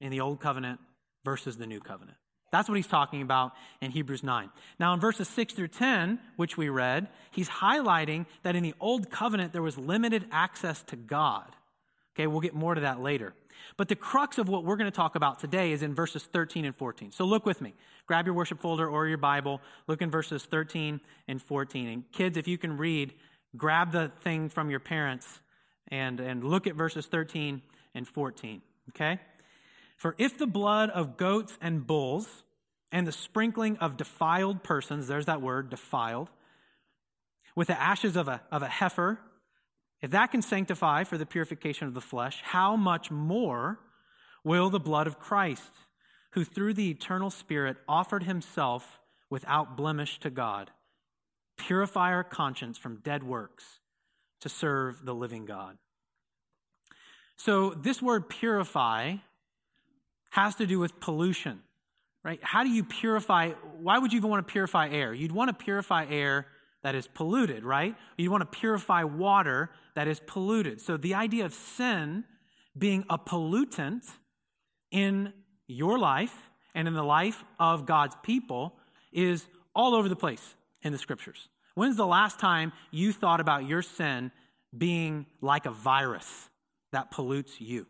in 0.00 0.10
the 0.10 0.20
old 0.20 0.40
covenant 0.40 0.80
versus 1.24 1.56
the 1.56 1.66
new 1.66 1.80
covenant? 1.80 2.16
That's 2.50 2.68
what 2.68 2.76
he's 2.76 2.86
talking 2.86 3.20
about 3.20 3.52
in 3.80 3.90
Hebrews 3.90 4.22
9. 4.22 4.50
Now, 4.80 4.94
in 4.94 5.00
verses 5.00 5.28
6 5.28 5.52
through 5.52 5.68
10, 5.68 6.18
which 6.36 6.56
we 6.56 6.70
read, 6.70 7.08
he's 7.30 7.48
highlighting 7.48 8.24
that 8.42 8.56
in 8.56 8.62
the 8.62 8.74
old 8.80 9.10
covenant 9.10 9.52
there 9.52 9.62
was 9.62 9.76
limited 9.76 10.26
access 10.32 10.82
to 10.84 10.96
God. 10.96 11.44
Okay, 12.16 12.26
we'll 12.26 12.40
get 12.40 12.54
more 12.54 12.74
to 12.74 12.80
that 12.82 13.00
later. 13.00 13.34
But 13.76 13.88
the 13.88 13.96
crux 13.96 14.38
of 14.38 14.48
what 14.48 14.64
we're 14.64 14.76
going 14.76 14.90
to 14.90 14.96
talk 14.96 15.14
about 15.14 15.40
today 15.40 15.72
is 15.72 15.82
in 15.82 15.94
verses 15.94 16.24
13 16.24 16.64
and 16.64 16.74
14. 16.74 17.12
So 17.12 17.24
look 17.24 17.44
with 17.44 17.60
me. 17.60 17.74
Grab 18.06 18.24
your 18.24 18.34
worship 18.34 18.60
folder 18.60 18.88
or 18.88 19.06
your 19.06 19.18
Bible. 19.18 19.60
Look 19.86 20.00
in 20.00 20.10
verses 20.10 20.44
13 20.44 21.00
and 21.26 21.42
14. 21.42 21.88
And 21.88 22.10
kids, 22.12 22.36
if 22.36 22.48
you 22.48 22.56
can 22.56 22.76
read, 22.76 23.12
grab 23.56 23.92
the 23.92 24.10
thing 24.22 24.48
from 24.48 24.70
your 24.70 24.80
parents 24.80 25.40
and, 25.88 26.20
and 26.20 26.44
look 26.44 26.66
at 26.66 26.74
verses 26.74 27.06
13 27.06 27.62
and 27.94 28.06
14. 28.06 28.62
Okay? 28.90 29.18
For 29.96 30.14
if 30.18 30.38
the 30.38 30.46
blood 30.46 30.90
of 30.90 31.16
goats 31.16 31.56
and 31.60 31.86
bulls 31.86 32.28
and 32.92 33.06
the 33.06 33.12
sprinkling 33.12 33.76
of 33.78 33.96
defiled 33.96 34.62
persons, 34.62 35.08
there's 35.08 35.26
that 35.26 35.42
word, 35.42 35.70
defiled, 35.70 36.30
with 37.54 37.68
the 37.68 37.80
ashes 37.80 38.16
of 38.16 38.28
a, 38.28 38.40
of 38.52 38.62
a 38.62 38.68
heifer, 38.68 39.18
if 40.00 40.12
that 40.12 40.30
can 40.30 40.42
sanctify 40.42 41.04
for 41.04 41.18
the 41.18 41.26
purification 41.26 41.88
of 41.88 41.94
the 41.94 42.00
flesh, 42.00 42.40
how 42.44 42.76
much 42.76 43.10
more 43.10 43.80
will 44.44 44.70
the 44.70 44.78
blood 44.78 45.06
of 45.06 45.18
Christ, 45.18 45.72
who 46.32 46.44
through 46.44 46.74
the 46.74 46.90
eternal 46.90 47.30
Spirit 47.30 47.76
offered 47.88 48.22
himself 48.22 49.00
without 49.28 49.76
blemish 49.76 50.20
to 50.20 50.30
God, 50.30 50.70
purify 51.58 52.12
our 52.12 52.24
conscience 52.24 52.78
from 52.78 53.00
dead 53.02 53.22
works 53.22 53.64
to 54.40 54.48
serve 54.48 55.04
the 55.04 55.14
living 55.14 55.44
God. 55.44 55.76
So, 57.36 57.70
this 57.70 58.00
word 58.00 58.28
purify 58.28 59.16
has 60.30 60.54
to 60.56 60.66
do 60.66 60.78
with 60.78 60.98
pollution, 61.00 61.60
right? 62.24 62.40
How 62.42 62.64
do 62.64 62.70
you 62.70 62.84
purify? 62.84 63.50
Why 63.80 63.98
would 63.98 64.12
you 64.12 64.18
even 64.18 64.30
want 64.30 64.46
to 64.46 64.50
purify 64.50 64.88
air? 64.88 65.12
You'd 65.12 65.32
want 65.32 65.48
to 65.48 65.64
purify 65.64 66.06
air 66.08 66.46
that 66.82 66.94
is 66.94 67.06
polluted, 67.06 67.64
right? 67.64 67.94
You 68.16 68.30
want 68.30 68.50
to 68.50 68.58
purify 68.58 69.04
water 69.04 69.70
that 69.94 70.08
is 70.08 70.20
polluted. 70.20 70.80
So 70.80 70.96
the 70.96 71.14
idea 71.14 71.44
of 71.44 71.52
sin 71.52 72.24
being 72.76 73.04
a 73.10 73.18
pollutant 73.18 74.08
in 74.90 75.32
your 75.66 75.98
life 75.98 76.34
and 76.74 76.86
in 76.86 76.94
the 76.94 77.02
life 77.02 77.44
of 77.58 77.86
God's 77.86 78.16
people 78.22 78.76
is 79.12 79.46
all 79.74 79.94
over 79.94 80.08
the 80.08 80.16
place 80.16 80.54
in 80.82 80.92
the 80.92 80.98
scriptures. 80.98 81.48
When's 81.74 81.96
the 81.96 82.06
last 82.06 82.38
time 82.38 82.72
you 82.90 83.12
thought 83.12 83.40
about 83.40 83.66
your 83.68 83.82
sin 83.82 84.32
being 84.76 85.26
like 85.40 85.66
a 85.66 85.70
virus 85.70 86.48
that 86.92 87.10
pollutes 87.10 87.60
you, 87.60 87.86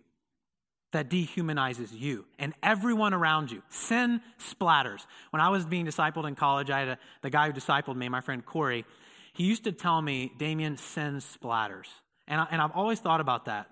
that 0.92 1.08
dehumanizes 1.08 1.88
you 1.92 2.26
and 2.38 2.52
everyone 2.62 3.14
around 3.14 3.50
you? 3.50 3.62
Sin 3.70 4.20
splatters. 4.38 5.06
When 5.30 5.40
I 5.40 5.48
was 5.48 5.64
being 5.64 5.86
discipled 5.86 6.28
in 6.28 6.34
college, 6.34 6.70
I 6.70 6.80
had 6.80 6.88
a, 6.88 6.98
the 7.22 7.30
guy 7.30 7.46
who 7.46 7.52
discipled 7.52 7.96
me, 7.96 8.08
my 8.08 8.20
friend 8.20 8.44
Corey, 8.44 8.84
he 9.32 9.44
used 9.44 9.64
to 9.64 9.72
tell 9.72 10.02
me, 10.02 10.32
Damien, 10.38 10.76
sin 10.76 11.16
splatters. 11.18 11.86
And, 12.26 12.40
I, 12.40 12.46
and 12.50 12.60
I've 12.60 12.72
always 12.72 13.00
thought 13.00 13.20
about 13.20 13.46
that 13.46 13.70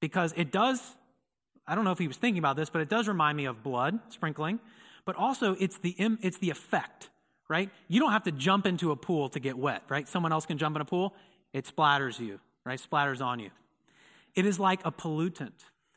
because 0.00 0.32
it 0.36 0.50
does, 0.50 0.80
I 1.66 1.74
don't 1.74 1.84
know 1.84 1.92
if 1.92 1.98
he 1.98 2.08
was 2.08 2.16
thinking 2.16 2.38
about 2.38 2.56
this, 2.56 2.70
but 2.70 2.80
it 2.80 2.88
does 2.88 3.08
remind 3.08 3.36
me 3.36 3.44
of 3.44 3.62
blood 3.62 3.98
sprinkling, 4.08 4.60
but 5.04 5.16
also 5.16 5.56
it's 5.58 5.76
the, 5.78 5.94
it's 6.22 6.38
the 6.38 6.50
effect 6.50 7.10
right? 7.48 7.70
You 7.88 8.00
don't 8.00 8.12
have 8.12 8.24
to 8.24 8.32
jump 8.32 8.66
into 8.66 8.90
a 8.90 8.96
pool 8.96 9.28
to 9.30 9.40
get 9.40 9.58
wet, 9.58 9.82
right? 9.88 10.06
Someone 10.06 10.32
else 10.32 10.46
can 10.46 10.58
jump 10.58 10.76
in 10.76 10.82
a 10.82 10.84
pool, 10.84 11.14
it 11.52 11.64
splatters 11.64 12.20
you, 12.20 12.40
right? 12.64 12.80
Splatters 12.80 13.20
on 13.20 13.40
you. 13.40 13.50
It 14.34 14.46
is 14.46 14.58
like 14.60 14.80
a 14.84 14.92
pollutant. 14.92 15.52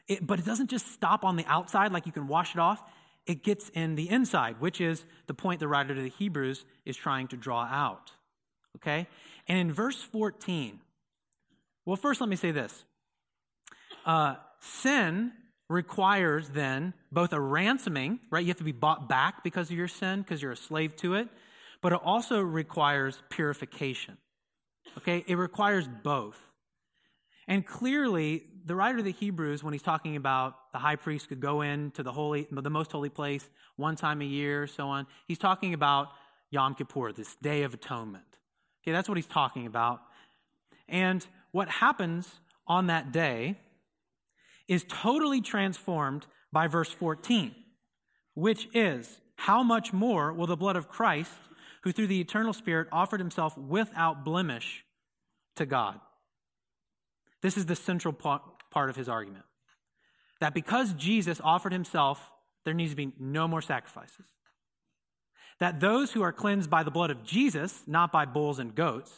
It, 0.08 0.26
but 0.26 0.40
it 0.40 0.46
doesn't 0.46 0.70
just 0.70 0.92
stop 0.92 1.24
on 1.24 1.36
the 1.36 1.46
outside 1.46 1.92
like 1.92 2.06
you 2.06 2.12
can 2.12 2.28
wash 2.28 2.56
it 2.56 2.60
off. 2.60 2.82
It 3.28 3.44
gets 3.44 3.70
in 3.70 3.96
the 3.96 4.10
inside, 4.10 4.60
which 4.60 4.82
is 4.82 5.06
the 5.28 5.34
point 5.34 5.60
the 5.60 5.68
writer 5.68 5.94
to 5.94 6.02
the 6.02 6.10
Hebrews 6.10 6.66
is 6.86 6.98
trying 6.98 7.28
to 7.30 7.38
draw 7.38 7.64
out. 7.66 8.12
Okay? 8.78 9.08
And 9.48 9.60
in 9.60 9.72
verse 9.72 10.02
14, 10.02 10.80
well, 11.86 11.98
first 11.98 12.22
let 12.22 12.30
me 12.30 12.36
say 12.36 12.52
this. 12.52 12.84
Uh, 14.06 14.36
sin 14.60 15.34
requires 15.70 16.50
then 16.50 16.94
both 17.12 17.34
a 17.34 17.40
ransoming, 17.40 18.20
right? 18.30 18.42
You 18.42 18.50
have 18.50 18.58
to 18.58 18.64
be 18.64 18.72
bought 18.72 19.08
back 19.08 19.44
because 19.44 19.70
of 19.70 19.78
your 19.78 19.88
sin, 19.88 20.22
because 20.22 20.42
you're 20.42 20.52
a 20.52 20.58
slave 20.58 20.96
to 20.98 21.16
it, 21.16 21.30
but 21.82 21.94
it 21.94 22.00
also 22.04 22.40
requires 22.40 23.22
purification. 23.30 24.18
Okay? 24.98 25.24
It 25.28 25.36
requires 25.36 25.88
both. 26.04 26.40
And 27.48 27.66
clearly, 27.66 28.44
the 28.66 28.76
writer 28.76 29.00
of 29.00 29.06
the 29.06 29.12
Hebrews, 29.12 29.64
when 29.64 29.74
he's 29.74 29.82
talking 29.82 30.16
about 30.16 30.72
the 30.72 30.80
high 30.80 30.96
priest 30.96 31.28
could 31.28 31.40
go 31.40 31.62
into 31.62 32.04
the 32.04 32.12
holy, 32.12 32.48
the 32.52 32.70
most 32.70 32.92
holy 32.92 33.10
place 33.10 33.50
one 33.76 33.96
time 33.96 34.22
a 34.22 34.26
year, 34.26 34.68
so 34.68 34.88
on, 34.88 35.08
he's 35.28 35.38
talking 35.38 35.74
about 35.74 36.10
Yom 36.52 36.76
Kippur, 36.76 37.12
this 37.12 37.36
day 37.42 37.64
of 37.64 37.74
atonement. 37.74 38.24
Okay, 38.84 38.92
that's 38.92 39.10
what 39.10 39.18
he's 39.18 39.28
talking 39.28 39.66
about. 39.66 40.02
And 40.88 41.26
what 41.52 41.70
happens 41.70 42.30
on 42.68 42.88
that 42.88 43.12
day 43.12 43.58
is 44.68 44.86
totally 44.88 45.42
transformed 45.42 46.26
by 46.52 46.68
verse 46.68 46.92
14, 46.92 47.56
which 48.34 48.68
is, 48.74 49.20
How 49.36 49.64
much 49.64 49.94
more 49.94 50.32
will 50.34 50.48
the 50.48 50.58
blood 50.58 50.76
of 50.76 50.90
Christ, 50.90 51.32
who 51.84 51.92
through 51.92 52.08
the 52.08 52.22
eternal 52.22 52.54
Spirit 52.54 52.88
offered 52.92 53.20
himself 53.20 53.58
without 53.58 54.24
blemish 54.24 54.84
to 55.56 55.66
God? 55.66 56.00
This 57.42 57.58
is 57.58 57.66
the 57.66 57.76
central 57.76 58.14
part 58.14 58.90
of 58.90 58.96
his 58.96 59.10
argument. 59.10 59.46
That 60.40 60.54
because 60.54 60.94
Jesus 60.94 61.42
offered 61.44 61.74
himself, 61.74 62.32
there 62.66 62.74
needs 62.74 62.92
to 62.92 62.96
be 62.96 63.12
no 63.20 63.48
more 63.48 63.62
sacrifices. 63.62 64.26
That 65.60 65.80
those 65.80 66.12
who 66.12 66.22
are 66.22 66.32
cleansed 66.32 66.70
by 66.70 66.84
the 66.84 66.92
blood 66.92 67.12
of 67.12 67.24
Jesus, 67.24 67.84
not 67.86 68.12
by 68.12 68.26
bulls 68.26 68.60
and 68.60 68.74
goats, 68.74 69.12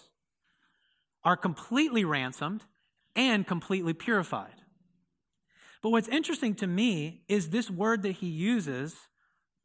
are 1.24 1.38
completely 1.38 2.04
ransomed 2.04 2.64
and 3.16 3.48
completely 3.48 3.94
purified. 3.94 4.56
But 5.82 5.92
what's 5.92 6.08
interesting 6.08 6.56
to 6.56 6.68
me 6.68 7.24
is 7.28 7.50
this 7.50 7.70
word 7.70 8.04
that 8.04 8.14
he 8.14 8.28
uses 8.28 8.96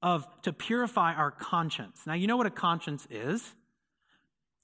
of 0.03 0.27
to 0.43 0.53
purify 0.53 1.15
our 1.15 1.31
conscience. 1.31 2.03
Now, 2.07 2.15
you 2.15 2.27
know 2.27 2.37
what 2.37 2.47
a 2.47 2.51
conscience 2.51 3.07
is? 3.11 3.55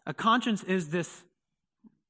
A 0.06 0.14
conscience 0.14 0.62
is 0.62 0.90
this 0.90 1.24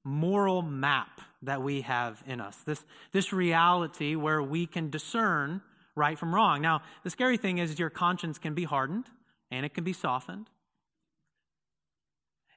moral 0.04 0.62
map 0.62 1.20
that 1.42 1.62
we 1.62 1.82
have 1.82 2.22
in 2.26 2.40
us, 2.40 2.56
this, 2.66 2.84
this 3.12 3.32
reality 3.32 4.14
where 4.14 4.42
we 4.42 4.66
can 4.66 4.90
discern 4.90 5.62
right 5.94 6.18
from 6.18 6.34
wrong. 6.34 6.60
Now, 6.60 6.82
the 7.02 7.10
scary 7.10 7.36
thing 7.36 7.58
is 7.58 7.78
your 7.78 7.90
conscience 7.90 8.38
can 8.38 8.54
be 8.54 8.64
hardened 8.64 9.06
and 9.50 9.64
it 9.64 9.74
can 9.74 9.84
be 9.84 9.92
softened. 9.92 10.50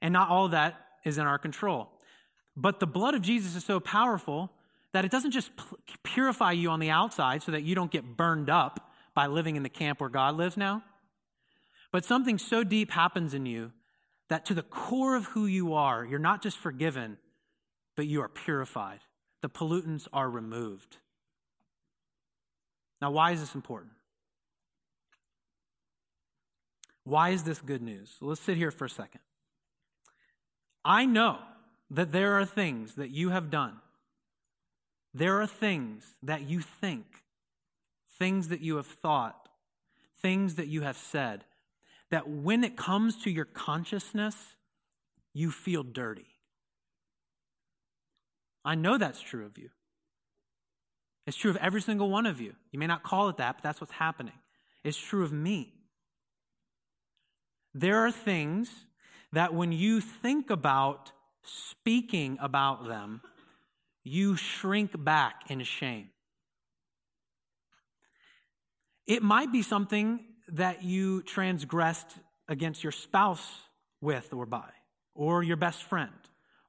And 0.02 0.14
not 0.14 0.30
all 0.30 0.50
that 0.50 0.76
is 1.04 1.18
in 1.18 1.26
our 1.26 1.38
control. 1.38 1.90
But 2.56 2.80
the 2.80 2.88
blood 2.88 3.14
of 3.14 3.22
Jesus 3.22 3.56
is 3.56 3.64
so 3.64 3.80
powerful 3.80 4.52
that 4.94 5.06
it 5.06 5.12
doesn't 5.12 5.32
just 5.32 5.52
purify 6.04 6.54
you 6.54 6.70
on 6.70 6.80
the 6.80 6.90
outside 6.90 7.44
so 7.44 7.52
that 7.52 7.64
you 7.64 7.76
don't 7.76 7.92
get 7.92 8.18
burned 8.18 8.50
up 8.50 8.87
by 9.18 9.26
living 9.26 9.56
in 9.56 9.64
the 9.64 9.70
camp 9.70 10.00
where 10.00 10.12
God 10.12 10.36
lives 10.36 10.58
now, 10.58 10.84
but 11.92 12.06
something 12.06 12.38
so 12.38 12.64
deep 12.64 12.92
happens 12.92 13.34
in 13.34 13.48
you 13.48 13.72
that 14.30 14.46
to 14.46 14.54
the 14.54 14.62
core 14.62 15.16
of 15.16 15.26
who 15.26 15.48
you 15.48 15.74
are, 15.74 16.06
you're 16.06 16.20
not 16.20 16.44
just 16.44 16.56
forgiven, 16.56 17.18
but 17.96 18.06
you 18.06 18.22
are 18.22 18.30
purified. 18.30 19.00
The 19.42 19.50
pollutants 19.50 20.08
are 20.14 20.30
removed. 20.30 20.98
Now, 23.02 23.10
why 23.10 23.32
is 23.32 23.40
this 23.40 23.56
important? 23.56 23.94
Why 27.04 27.30
is 27.30 27.42
this 27.42 27.60
good 27.60 27.82
news? 27.82 28.18
let's 28.22 28.40
sit 28.42 28.56
here 28.56 28.70
for 28.70 28.86
a 28.86 28.90
second. 28.90 29.22
I 30.86 31.08
know 31.08 31.40
that 31.90 32.12
there 32.12 32.34
are 32.34 32.46
things 32.46 32.94
that 32.94 33.10
you 33.10 33.30
have 33.30 33.50
done 33.50 33.80
there 35.18 35.42
are 35.42 35.48
things 35.48 36.06
that 36.22 36.44
you 36.44 36.62
think, 36.62 37.06
things 38.18 38.50
that 38.50 38.62
you 38.62 38.78
have 38.78 38.88
thought, 38.88 39.50
things 40.22 40.56
that 40.56 40.68
you 40.68 40.82
have 40.82 40.98
said, 40.98 41.46
that 42.12 42.30
when 42.30 42.64
it 42.64 42.78
comes 42.78 43.24
to 43.24 43.32
your 43.32 43.46
consciousness, 43.46 44.36
you 45.34 45.52
feel 45.52 45.84
dirty. 45.84 46.28
I 48.64 48.76
know 48.76 48.98
that's 48.98 49.22
true 49.22 49.46
of 49.46 49.58
you. 49.58 49.70
It's 51.26 51.38
true 51.38 51.52
of 51.52 51.58
every 51.58 51.82
single 51.82 52.10
one 52.10 52.26
of 52.26 52.40
you. 52.40 52.54
You 52.72 52.80
may 52.80 52.88
not 52.88 53.04
call 53.04 53.30
it 53.30 53.38
that, 53.38 53.58
but 53.58 53.64
that's 53.64 53.82
what's 53.82 53.94
happening. 53.94 54.34
It's 54.84 54.98
true 54.98 55.24
of 55.24 55.34
me. 55.34 55.74
There 57.74 58.06
are 58.06 58.12
things 58.12 58.70
that 59.34 59.54
when 59.54 59.72
you 59.72 60.00
think 60.00 60.50
about 60.50 61.12
speaking 61.44 62.38
about 62.42 62.88
them, 62.88 63.22
you 64.04 64.38
shrink 64.38 65.04
back 65.04 65.44
in 65.50 65.64
shame. 65.64 66.10
It 69.08 69.24
might 69.24 69.52
be 69.52 69.62
something 69.62 70.20
that 70.50 70.84
you 70.84 71.24
transgressed 71.24 72.18
against 72.48 72.84
your 72.84 72.92
spouse 72.92 73.48
with 74.02 74.34
or 74.34 74.46
by, 74.46 74.70
or 75.16 75.44
your 75.44 75.58
best 75.58 75.84
friend, 75.84 76.12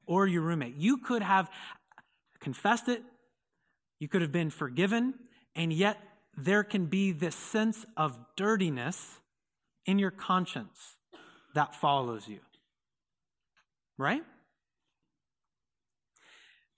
or 0.07 0.27
your 0.27 0.43
roommate. 0.43 0.77
You 0.77 0.99
could 0.99 1.23
have 1.23 1.51
confessed 2.41 2.89
it, 2.89 3.03
you 3.99 4.09
could 4.09 4.23
have 4.23 4.33
been 4.33 4.51
forgiven, 4.51 5.15
and 5.55 5.73
yet 5.73 5.99
there 6.37 6.63
can 6.63 6.87
be 6.87 7.11
this 7.13 7.35
sense 7.35 7.85
of 7.97 8.17
dirtiness 8.37 9.21
in 9.85 9.99
your 9.99 10.13
conscience 10.13 10.97
that 11.55 11.75
follows 11.75 12.29
you. 12.29 12.41
Right? 13.97 14.23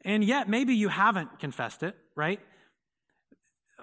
And 0.02 0.24
yet, 0.24 0.48
maybe 0.48 0.74
you 0.74 0.88
haven't 0.88 1.38
confessed 1.38 1.82
it, 1.82 1.94
right? 2.16 2.40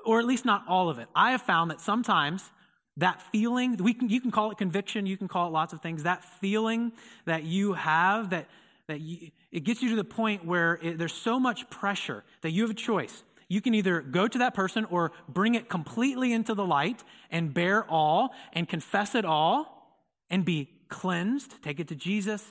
Or 0.07 0.19
at 0.19 0.25
least 0.25 0.45
not 0.45 0.63
all 0.67 0.89
of 0.89 0.99
it. 0.99 1.07
I 1.13 1.31
have 1.31 1.41
found 1.41 1.69
that 1.69 1.81
sometimes 1.81 2.49
that 2.97 3.21
feeling, 3.31 3.77
we 3.77 3.93
can, 3.93 4.09
you 4.09 4.21
can 4.21 4.31
call 4.31 4.49
it 4.51 4.57
conviction, 4.57 5.05
you 5.05 5.17
can 5.17 5.27
call 5.27 5.47
it 5.47 5.51
lots 5.51 5.73
of 5.73 5.81
things, 5.81 6.03
that 6.03 6.23
feeling 6.39 6.93
that 7.25 7.43
you 7.43 7.73
have, 7.73 8.31
that, 8.31 8.47
that 8.87 9.01
you, 9.01 9.31
it 9.51 9.65
gets 9.65 9.81
you 9.81 9.89
to 9.89 9.95
the 9.95 10.03
point 10.03 10.45
where 10.45 10.79
it, 10.81 10.97
there's 10.97 11.13
so 11.13 11.39
much 11.39 11.69
pressure 11.69 12.23
that 12.41 12.51
you 12.51 12.63
have 12.63 12.71
a 12.71 12.73
choice. 12.73 13.23
You 13.49 13.61
can 13.61 13.73
either 13.75 14.01
go 14.01 14.27
to 14.27 14.37
that 14.39 14.53
person 14.53 14.85
or 14.85 15.11
bring 15.29 15.55
it 15.55 15.69
completely 15.69 16.33
into 16.33 16.55
the 16.55 16.65
light 16.65 17.03
and 17.29 17.53
bear 17.53 17.83
all 17.89 18.33
and 18.53 18.67
confess 18.67 19.13
it 19.13 19.25
all 19.25 20.01
and 20.29 20.43
be 20.43 20.69
cleansed. 20.89 21.61
Take 21.61 21.79
it 21.79 21.89
to 21.89 21.95
Jesus 21.95 22.43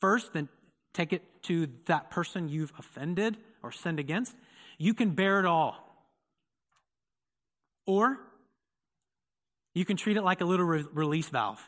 first, 0.00 0.34
then 0.34 0.48
take 0.92 1.12
it 1.12 1.22
to 1.44 1.68
that 1.86 2.10
person 2.10 2.48
you've 2.48 2.72
offended 2.78 3.38
or 3.62 3.72
sinned 3.72 3.98
against, 3.98 4.34
you 4.78 4.94
can 4.94 5.10
bear 5.10 5.40
it 5.40 5.46
all. 5.46 5.91
Or 7.86 8.18
you 9.74 9.84
can 9.84 9.96
treat 9.96 10.16
it 10.16 10.22
like 10.22 10.40
a 10.40 10.44
little 10.44 10.66
re- 10.66 10.84
release 10.92 11.28
valve. 11.28 11.60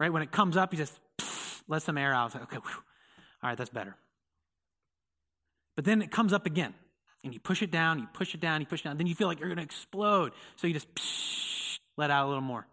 Right? 0.00 0.12
When 0.12 0.22
it 0.22 0.30
comes 0.30 0.56
up, 0.56 0.72
you 0.72 0.78
just 0.78 0.98
let 1.68 1.82
some 1.82 1.98
air 1.98 2.14
out. 2.14 2.34
Okay, 2.34 2.56
whew. 2.56 2.82
all 3.42 3.50
right, 3.50 3.58
that's 3.58 3.70
better. 3.70 3.96
But 5.76 5.84
then 5.84 6.02
it 6.02 6.10
comes 6.10 6.32
up 6.32 6.46
again, 6.46 6.74
and 7.22 7.32
you 7.32 7.40
push 7.40 7.62
it 7.62 7.70
down, 7.70 7.98
you 7.98 8.06
push 8.12 8.34
it 8.34 8.40
down, 8.40 8.60
you 8.60 8.66
push 8.66 8.80
it 8.80 8.84
down. 8.84 8.96
Then 8.96 9.06
you 9.06 9.14
feel 9.14 9.28
like 9.28 9.38
you're 9.38 9.48
going 9.48 9.58
to 9.58 9.64
explode. 9.64 10.32
So 10.56 10.66
you 10.66 10.74
just 10.74 10.88
let 11.96 12.10
out 12.10 12.26
a 12.26 12.28
little 12.28 12.42
more. 12.42 12.66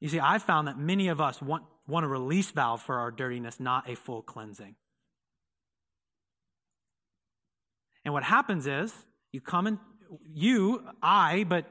You 0.00 0.08
see, 0.08 0.18
I've 0.18 0.42
found 0.42 0.66
that 0.66 0.78
many 0.78 1.08
of 1.08 1.20
us 1.20 1.40
want, 1.40 1.64
want 1.86 2.04
a 2.04 2.08
release 2.08 2.50
valve 2.50 2.82
for 2.82 2.98
our 2.98 3.10
dirtiness, 3.10 3.60
not 3.60 3.88
a 3.88 3.94
full 3.94 4.22
cleansing. 4.22 4.74
And 8.04 8.12
what 8.12 8.24
happens 8.24 8.66
is 8.66 8.92
you 9.30 9.40
come 9.40 9.66
in, 9.66 9.78
you, 10.32 10.82
I, 11.02 11.44
but 11.44 11.66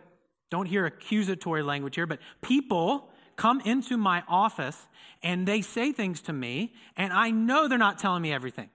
don't 0.50 0.66
hear 0.66 0.86
accusatory 0.86 1.64
language 1.64 1.96
here, 1.96 2.06
but 2.06 2.20
people 2.42 3.10
come 3.36 3.62
into 3.62 3.98
my 3.98 4.24
office 4.28 4.78
and 5.24 5.48
they 5.48 5.62
say 5.62 5.92
things 5.92 6.22
to 6.22 6.34
me, 6.34 6.74
and 6.98 7.14
I 7.14 7.32
know 7.32 7.68
they're 7.68 7.78
not 7.78 8.00
telling 8.00 8.22
me 8.22 8.34
everything. 8.34 8.70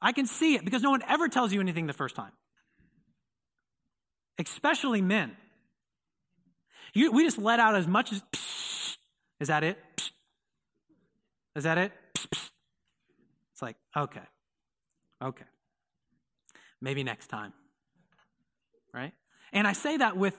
I 0.00 0.12
can 0.12 0.26
see 0.26 0.54
it 0.54 0.64
because 0.64 0.82
no 0.82 0.90
one 0.90 1.02
ever 1.08 1.28
tells 1.28 1.52
you 1.52 1.60
anything 1.60 1.86
the 1.86 1.92
first 1.92 2.14
time, 2.14 2.32
especially 4.38 5.02
men. 5.02 5.36
You, 6.94 7.12
we 7.12 7.24
just 7.24 7.38
let 7.38 7.60
out 7.60 7.74
as 7.74 7.86
much 7.86 8.12
as, 8.12 8.22
is 9.40 9.48
that 9.48 9.62
it? 9.64 9.78
Is 11.54 11.64
that 11.64 11.78
it? 11.78 11.92
It's 13.52 13.62
like, 13.62 13.76
okay, 13.96 14.22
okay. 15.22 15.44
Maybe 16.80 17.02
next 17.02 17.26
time. 17.26 17.52
Right? 18.92 19.12
And 19.52 19.66
I 19.66 19.72
say 19.72 19.96
that 19.96 20.16
with 20.16 20.36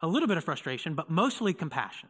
a 0.00 0.06
little 0.06 0.28
bit 0.28 0.36
of 0.36 0.44
frustration, 0.44 0.94
but 0.94 1.10
mostly 1.10 1.54
compassion. 1.54 2.08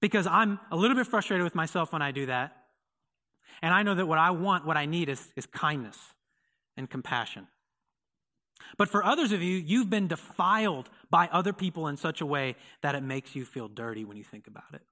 Because 0.00 0.26
I'm 0.26 0.58
a 0.70 0.76
little 0.76 0.96
bit 0.96 1.06
frustrated 1.06 1.44
with 1.44 1.54
myself 1.54 1.92
when 1.92 2.02
I 2.02 2.10
do 2.10 2.26
that. 2.26 2.56
And 3.62 3.72
I 3.72 3.82
know 3.82 3.94
that 3.94 4.06
what 4.06 4.18
I 4.18 4.30
want, 4.30 4.66
what 4.66 4.76
I 4.76 4.86
need 4.86 5.08
is, 5.08 5.26
is 5.36 5.46
kindness 5.46 5.98
and 6.76 6.88
compassion. 6.88 7.46
But 8.76 8.88
for 8.88 9.04
others 9.04 9.32
of 9.32 9.42
you, 9.42 9.56
you've 9.56 9.88
been 9.88 10.08
defiled 10.08 10.90
by 11.10 11.28
other 11.32 11.52
people 11.52 11.88
in 11.88 11.96
such 11.96 12.20
a 12.20 12.26
way 12.26 12.56
that 12.82 12.94
it 12.94 13.02
makes 13.02 13.34
you 13.34 13.44
feel 13.44 13.68
dirty 13.68 14.04
when 14.04 14.16
you 14.16 14.24
think 14.24 14.46
about 14.46 14.74
it. 14.74 14.82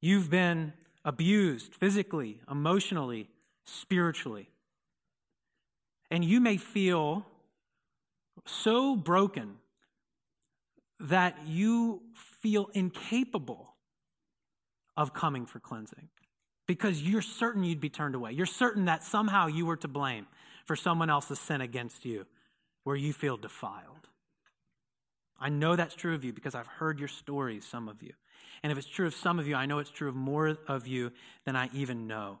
You've 0.00 0.30
been 0.30 0.72
abused 1.04 1.74
physically, 1.74 2.40
emotionally, 2.50 3.28
spiritually. 3.64 4.48
And 6.10 6.24
you 6.24 6.40
may 6.40 6.56
feel 6.56 7.26
so 8.44 8.96
broken 8.96 9.56
that 11.00 11.36
you 11.46 12.02
feel 12.40 12.68
incapable 12.74 13.74
of 14.96 15.12
coming 15.12 15.46
for 15.46 15.60
cleansing 15.60 16.08
because 16.66 17.02
you're 17.02 17.22
certain 17.22 17.64
you'd 17.64 17.80
be 17.80 17.90
turned 17.90 18.14
away. 18.14 18.32
You're 18.32 18.46
certain 18.46 18.86
that 18.86 19.02
somehow 19.04 19.46
you 19.46 19.66
were 19.66 19.76
to 19.76 19.88
blame 19.88 20.26
for 20.64 20.74
someone 20.74 21.10
else's 21.10 21.38
sin 21.38 21.60
against 21.60 22.04
you 22.04 22.26
where 22.84 22.96
you 22.96 23.12
feel 23.12 23.36
defiled. 23.36 24.08
I 25.38 25.48
know 25.50 25.76
that's 25.76 25.94
true 25.94 26.14
of 26.14 26.24
you 26.24 26.32
because 26.32 26.54
I've 26.54 26.66
heard 26.66 26.98
your 26.98 27.08
stories, 27.08 27.64
some 27.64 27.88
of 27.88 28.02
you. 28.02 28.12
And 28.62 28.72
if 28.72 28.78
it's 28.78 28.86
true 28.86 29.06
of 29.06 29.14
some 29.14 29.38
of 29.38 29.46
you, 29.46 29.54
I 29.54 29.66
know 29.66 29.78
it's 29.78 29.90
true 29.90 30.08
of 30.08 30.14
more 30.14 30.56
of 30.66 30.86
you 30.86 31.12
than 31.44 31.56
I 31.56 31.68
even 31.74 32.06
know. 32.06 32.38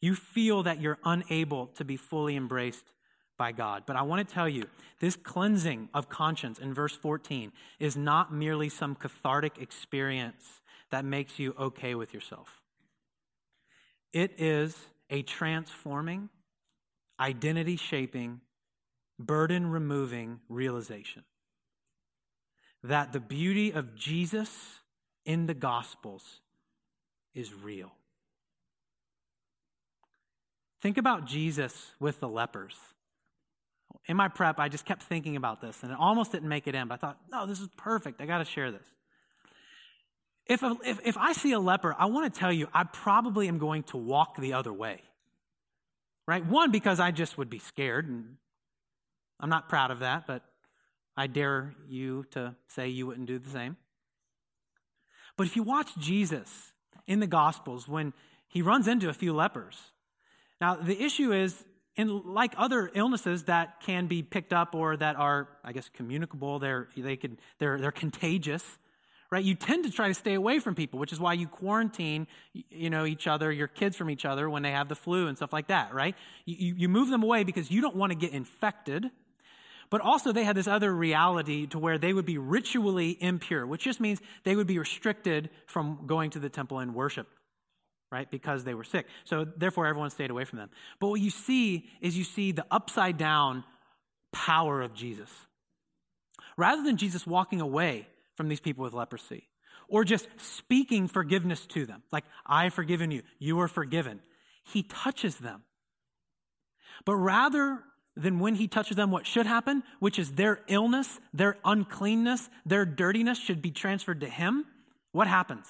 You 0.00 0.14
feel 0.14 0.62
that 0.64 0.80
you're 0.80 0.98
unable 1.04 1.68
to 1.68 1.84
be 1.84 1.96
fully 1.96 2.36
embraced 2.36 2.84
by 3.38 3.52
God. 3.52 3.84
But 3.86 3.96
I 3.96 4.02
want 4.02 4.26
to 4.26 4.34
tell 4.34 4.48
you, 4.48 4.64
this 5.00 5.16
cleansing 5.16 5.88
of 5.92 6.08
conscience 6.08 6.58
in 6.58 6.72
verse 6.74 6.94
14 6.96 7.52
is 7.78 7.96
not 7.96 8.32
merely 8.32 8.68
some 8.68 8.94
cathartic 8.94 9.58
experience 9.58 10.60
that 10.90 11.04
makes 11.04 11.38
you 11.38 11.54
okay 11.58 11.94
with 11.94 12.14
yourself. 12.14 12.60
It 14.12 14.32
is 14.38 14.76
a 15.10 15.22
transforming, 15.22 16.30
identity 17.20 17.76
shaping, 17.76 18.40
burden 19.18 19.70
removing 19.70 20.40
realization 20.48 21.24
that 22.82 23.12
the 23.12 23.20
beauty 23.20 23.72
of 23.72 23.96
Jesus 23.96 24.80
in 25.24 25.46
the 25.46 25.54
Gospels 25.54 26.40
is 27.34 27.52
real. 27.52 27.92
Think 30.86 30.98
about 30.98 31.24
Jesus 31.24 31.90
with 31.98 32.20
the 32.20 32.28
lepers. 32.28 32.76
In 34.06 34.16
my 34.16 34.28
prep, 34.28 34.60
I 34.60 34.68
just 34.68 34.84
kept 34.84 35.02
thinking 35.02 35.34
about 35.34 35.60
this, 35.60 35.82
and 35.82 35.90
it 35.90 35.98
almost 35.98 36.30
didn't 36.30 36.48
make 36.48 36.68
it 36.68 36.76
in, 36.76 36.86
but 36.86 36.94
I 36.94 36.96
thought, 36.98 37.18
no, 37.28 37.44
this 37.44 37.58
is 37.58 37.68
perfect. 37.76 38.20
I 38.20 38.26
got 38.26 38.38
to 38.38 38.44
share 38.44 38.70
this. 38.70 38.86
If, 40.46 40.62
a, 40.62 40.76
if, 40.84 41.00
if 41.04 41.16
I 41.16 41.32
see 41.32 41.50
a 41.50 41.58
leper, 41.58 41.92
I 41.98 42.06
want 42.06 42.32
to 42.32 42.38
tell 42.38 42.52
you, 42.52 42.68
I 42.72 42.84
probably 42.84 43.48
am 43.48 43.58
going 43.58 43.82
to 43.82 43.96
walk 43.96 44.36
the 44.36 44.52
other 44.52 44.72
way. 44.72 45.00
Right? 46.24 46.46
One, 46.46 46.70
because 46.70 47.00
I 47.00 47.10
just 47.10 47.36
would 47.36 47.50
be 47.50 47.58
scared, 47.58 48.06
and 48.06 48.36
I'm 49.40 49.50
not 49.50 49.68
proud 49.68 49.90
of 49.90 49.98
that, 49.98 50.28
but 50.28 50.44
I 51.16 51.26
dare 51.26 51.74
you 51.88 52.26
to 52.30 52.54
say 52.68 52.90
you 52.90 53.08
wouldn't 53.08 53.26
do 53.26 53.40
the 53.40 53.50
same. 53.50 53.76
But 55.36 55.48
if 55.48 55.56
you 55.56 55.64
watch 55.64 55.90
Jesus 55.98 56.72
in 57.08 57.18
the 57.18 57.26
Gospels, 57.26 57.88
when 57.88 58.12
he 58.46 58.62
runs 58.62 58.86
into 58.86 59.08
a 59.08 59.12
few 59.12 59.34
lepers, 59.34 59.80
now 60.60 60.74
the 60.76 61.00
issue 61.00 61.32
is 61.32 61.64
and 61.96 62.24
like 62.26 62.52
other 62.56 62.90
illnesses 62.94 63.44
that 63.44 63.80
can 63.80 64.06
be 64.06 64.22
picked 64.22 64.52
up 64.52 64.74
or 64.74 64.96
that 64.96 65.16
are, 65.16 65.48
I 65.64 65.72
guess, 65.72 65.88
communicable, 65.94 66.58
they're, 66.58 66.88
they 66.96 67.16
can, 67.16 67.38
they're, 67.58 67.78
they're 67.78 67.90
contagious, 67.90 68.62
right? 69.30 69.42
You 69.42 69.54
tend 69.54 69.84
to 69.84 69.90
try 69.90 70.08
to 70.08 70.14
stay 70.14 70.34
away 70.34 70.58
from 70.58 70.74
people, 70.74 70.98
which 70.98 71.12
is 71.12 71.18
why 71.18 71.32
you 71.32 71.48
quarantine, 71.48 72.26
you 72.52 72.90
know, 72.90 73.06
each 73.06 73.26
other, 73.26 73.50
your 73.50 73.68
kids 73.68 73.96
from 73.96 74.10
each 74.10 74.26
other 74.26 74.50
when 74.50 74.62
they 74.62 74.72
have 74.72 74.88
the 74.88 74.94
flu 74.94 75.26
and 75.26 75.36
stuff 75.36 75.52
like 75.52 75.68
that, 75.68 75.94
right? 75.94 76.14
You, 76.44 76.74
you 76.76 76.88
move 76.88 77.08
them 77.08 77.22
away 77.22 77.44
because 77.44 77.70
you 77.70 77.80
don't 77.80 77.96
want 77.96 78.12
to 78.12 78.18
get 78.18 78.32
infected. 78.32 79.10
But 79.88 80.00
also, 80.00 80.32
they 80.32 80.42
had 80.42 80.56
this 80.56 80.66
other 80.66 80.92
reality 80.92 81.68
to 81.68 81.78
where 81.78 81.96
they 81.96 82.12
would 82.12 82.26
be 82.26 82.38
ritually 82.38 83.16
impure, 83.20 83.64
which 83.64 83.84
just 83.84 84.00
means 84.00 84.20
they 84.42 84.56
would 84.56 84.66
be 84.66 84.80
restricted 84.80 85.48
from 85.66 86.06
going 86.06 86.30
to 86.30 86.40
the 86.40 86.48
temple 86.48 86.80
and 86.80 86.92
worship 86.92 87.28
right? 88.10 88.30
Because 88.30 88.64
they 88.64 88.74
were 88.74 88.84
sick. 88.84 89.06
So 89.24 89.44
therefore, 89.44 89.86
everyone 89.86 90.10
stayed 90.10 90.30
away 90.30 90.44
from 90.44 90.58
them. 90.58 90.70
But 91.00 91.08
what 91.08 91.20
you 91.20 91.30
see 91.30 91.88
is 92.00 92.16
you 92.16 92.24
see 92.24 92.52
the 92.52 92.66
upside 92.70 93.16
down 93.16 93.64
power 94.32 94.82
of 94.82 94.94
Jesus. 94.94 95.30
Rather 96.56 96.82
than 96.82 96.96
Jesus 96.96 97.26
walking 97.26 97.60
away 97.60 98.06
from 98.36 98.48
these 98.48 98.60
people 98.60 98.84
with 98.84 98.92
leprosy 98.92 99.48
or 99.88 100.04
just 100.04 100.28
speaking 100.36 101.08
forgiveness 101.08 101.66
to 101.66 101.86
them, 101.86 102.02
like, 102.12 102.24
I've 102.46 102.74
forgiven 102.74 103.10
you, 103.10 103.22
you 103.38 103.60
are 103.60 103.68
forgiven, 103.68 104.20
he 104.64 104.82
touches 104.82 105.36
them. 105.36 105.62
But 107.04 107.16
rather 107.16 107.82
than 108.16 108.38
when 108.38 108.54
he 108.54 108.68
touches 108.68 108.96
them, 108.96 109.10
what 109.10 109.26
should 109.26 109.46
happen, 109.46 109.82
which 110.00 110.18
is 110.18 110.32
their 110.32 110.60
illness, 110.68 111.20
their 111.34 111.58
uncleanness, 111.64 112.48
their 112.64 112.86
dirtiness 112.86 113.38
should 113.38 113.60
be 113.60 113.70
transferred 113.70 114.22
to 114.22 114.28
him, 114.28 114.64
what 115.12 115.26
happens? 115.26 115.66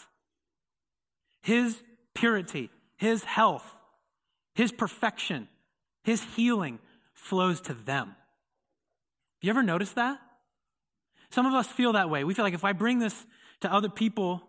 His 1.42 1.82
purity, 2.16 2.70
his 2.96 3.22
health, 3.22 3.64
his 4.54 4.72
perfection, 4.72 5.48
his 6.02 6.22
healing 6.22 6.78
flows 7.12 7.60
to 7.62 7.74
them. 7.74 8.08
Have 8.08 9.42
you 9.42 9.50
ever 9.50 9.62
noticed 9.62 9.94
that? 9.96 10.18
Some 11.30 11.46
of 11.46 11.54
us 11.54 11.66
feel 11.66 11.92
that 11.92 12.08
way. 12.08 12.24
We 12.24 12.34
feel 12.34 12.44
like 12.44 12.54
if 12.54 12.64
I 12.64 12.72
bring 12.72 12.98
this 12.98 13.26
to 13.60 13.72
other 13.72 13.88
people, 13.88 14.42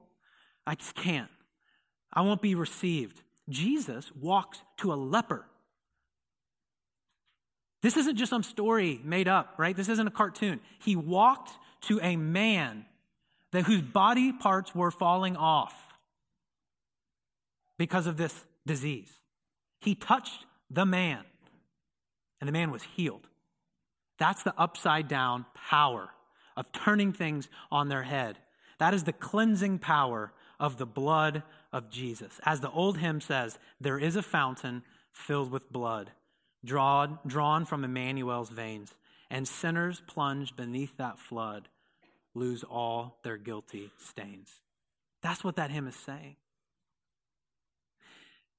I 0.65 0.75
just 0.75 0.95
can't. 0.95 1.30
I 2.13 2.21
won't 2.21 2.41
be 2.41 2.56
received. 2.56 3.21
Jesus 3.49 4.12
walks 4.15 4.62
to 4.77 4.93
a 4.93 4.95
leper. 4.95 5.45
This 7.82 7.97
isn't 7.97 8.15
just 8.15 8.30
some 8.30 8.43
story 8.43 8.99
made 9.03 9.27
up, 9.27 9.56
right? 9.58 9.75
This 9.75 9.89
isn't 9.89 10.08
a 10.08 10.12
cartoon. 10.12 10.60
He 10.80 10.95
walked 10.95 11.51
to 11.82 11.99
a 12.01 12.15
man 12.15 12.86
that 13.51 13.65
whose 13.65 13.82
body 13.82 14.32
parts 14.32 14.73
were 14.73 14.91
falling 14.91 15.36
off 15.36 15.73
because 17.77 18.07
of 18.07 18.17
this 18.17 18.45
disease. 18.65 19.11
He 19.81 19.95
touched 19.95 20.45
the 20.69 20.85
man, 20.85 21.23
and 22.39 22.47
the 22.47 22.51
man 22.53 22.71
was 22.71 22.83
healed. 22.83 23.27
That's 24.19 24.43
the 24.43 24.53
upside 24.57 25.07
down 25.07 25.45
power 25.53 26.09
of 26.55 26.71
turning 26.71 27.13
things 27.13 27.49
on 27.71 27.87
their 27.87 28.03
head. 28.03 28.37
That 28.79 28.93
is 28.93 29.03
the 29.03 29.13
cleansing 29.13 29.79
power 29.79 30.31
of 30.59 30.77
the 30.77 30.85
blood 30.85 31.43
of 31.71 31.89
Jesus. 31.89 32.39
As 32.43 32.59
the 32.59 32.71
old 32.71 32.97
hymn 32.97 33.21
says, 33.21 33.59
there 33.79 33.99
is 33.99 34.15
a 34.15 34.23
fountain 34.23 34.83
filled 35.11 35.51
with 35.51 35.71
blood, 35.71 36.11
drawn, 36.65 37.19
drawn 37.25 37.65
from 37.65 37.83
Emmanuel's 37.83 38.49
veins, 38.49 38.93
and 39.29 39.47
sinners 39.47 40.01
plunged 40.07 40.55
beneath 40.55 40.97
that 40.97 41.19
flood 41.19 41.67
lose 42.33 42.63
all 42.63 43.19
their 43.23 43.37
guilty 43.37 43.91
stains. 43.97 44.49
That's 45.21 45.43
what 45.43 45.55
that 45.55 45.71
hymn 45.71 45.87
is 45.87 45.95
saying. 45.95 46.35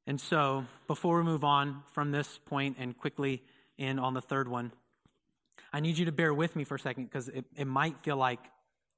And 0.09 0.19
so, 0.19 0.65
before 0.87 1.19
we 1.19 1.25
move 1.25 1.45
on 1.45 1.83
from 1.93 2.13
this 2.13 2.41
point 2.47 2.79
and 2.81 2.97
quickly 2.97 3.43
in 3.77 3.99
on 3.99 4.15
the 4.15 4.23
third 4.23 4.49
one, 4.49 4.73
I 5.71 5.81
need 5.81 5.99
you 5.99 6.07
to 6.07 6.13
bear 6.13 6.33
with 6.33 6.57
me 6.57 6.65
for 6.65 6.77
a 6.77 6.79
second 6.79 7.05
because 7.05 7.29
it, 7.29 7.45
it 7.55 7.67
might 7.67 7.95
feel 8.03 8.17
like 8.17 8.41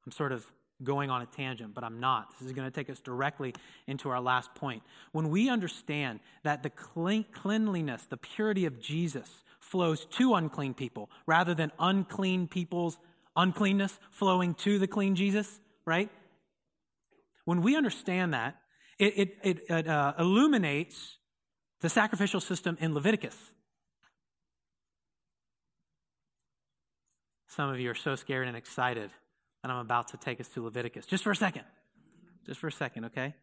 I'm 0.06 0.12
sort 0.12 0.30
of 0.30 0.46
going 0.84 1.10
on 1.10 1.20
a 1.20 1.26
tangent, 1.26 1.74
but 1.74 1.82
I'm 1.82 1.98
not. 1.98 2.30
This 2.38 2.46
is 2.46 2.52
going 2.52 2.70
to 2.70 2.70
take 2.70 2.88
us 2.88 3.00
directly 3.00 3.54
into 3.88 4.08
our 4.08 4.20
last 4.20 4.54
point. 4.54 4.84
When 5.10 5.30
we 5.30 5.50
understand 5.50 6.20
that 6.44 6.62
the 6.62 6.70
cleanliness, 6.70 8.04
the 8.08 8.16
purity 8.16 8.66
of 8.66 8.80
Jesus 8.80 9.28
flows 9.58 10.06
to 10.18 10.34
unclean 10.34 10.74
people 10.74 11.10
rather 11.26 11.54
than 11.54 11.72
unclean 11.80 12.46
people's 12.46 12.96
uncleanness 13.34 13.98
flowing 14.12 14.54
to 14.54 14.78
the 14.78 14.86
clean 14.86 15.16
Jesus, 15.16 15.58
right? 15.84 16.08
When 17.46 17.62
we 17.62 17.74
understand 17.76 18.32
that, 18.32 18.59
it, 19.00 19.36
it, 19.42 19.64
it, 19.68 19.88
uh, 19.88 20.14
illuminates 20.18 21.16
the 21.80 21.88
sacrificial 21.88 22.40
system 22.40 22.76
in 22.80 22.94
Leviticus. 22.94 23.36
Some 27.48 27.70
of 27.70 27.80
you 27.80 27.90
are 27.90 27.94
so 27.94 28.14
scared 28.14 28.46
and 28.46 28.56
excited 28.56 29.10
that 29.62 29.70
I'm 29.70 29.78
about 29.78 30.08
to 30.08 30.16
take 30.16 30.40
us 30.40 30.48
to 30.50 30.62
Leviticus. 30.62 31.06
Just 31.06 31.24
for 31.24 31.30
a 31.30 31.36
second. 31.36 31.64
Just 32.46 32.60
for 32.60 32.68
a 32.68 32.72
second, 32.72 33.06
okay? 33.06 33.34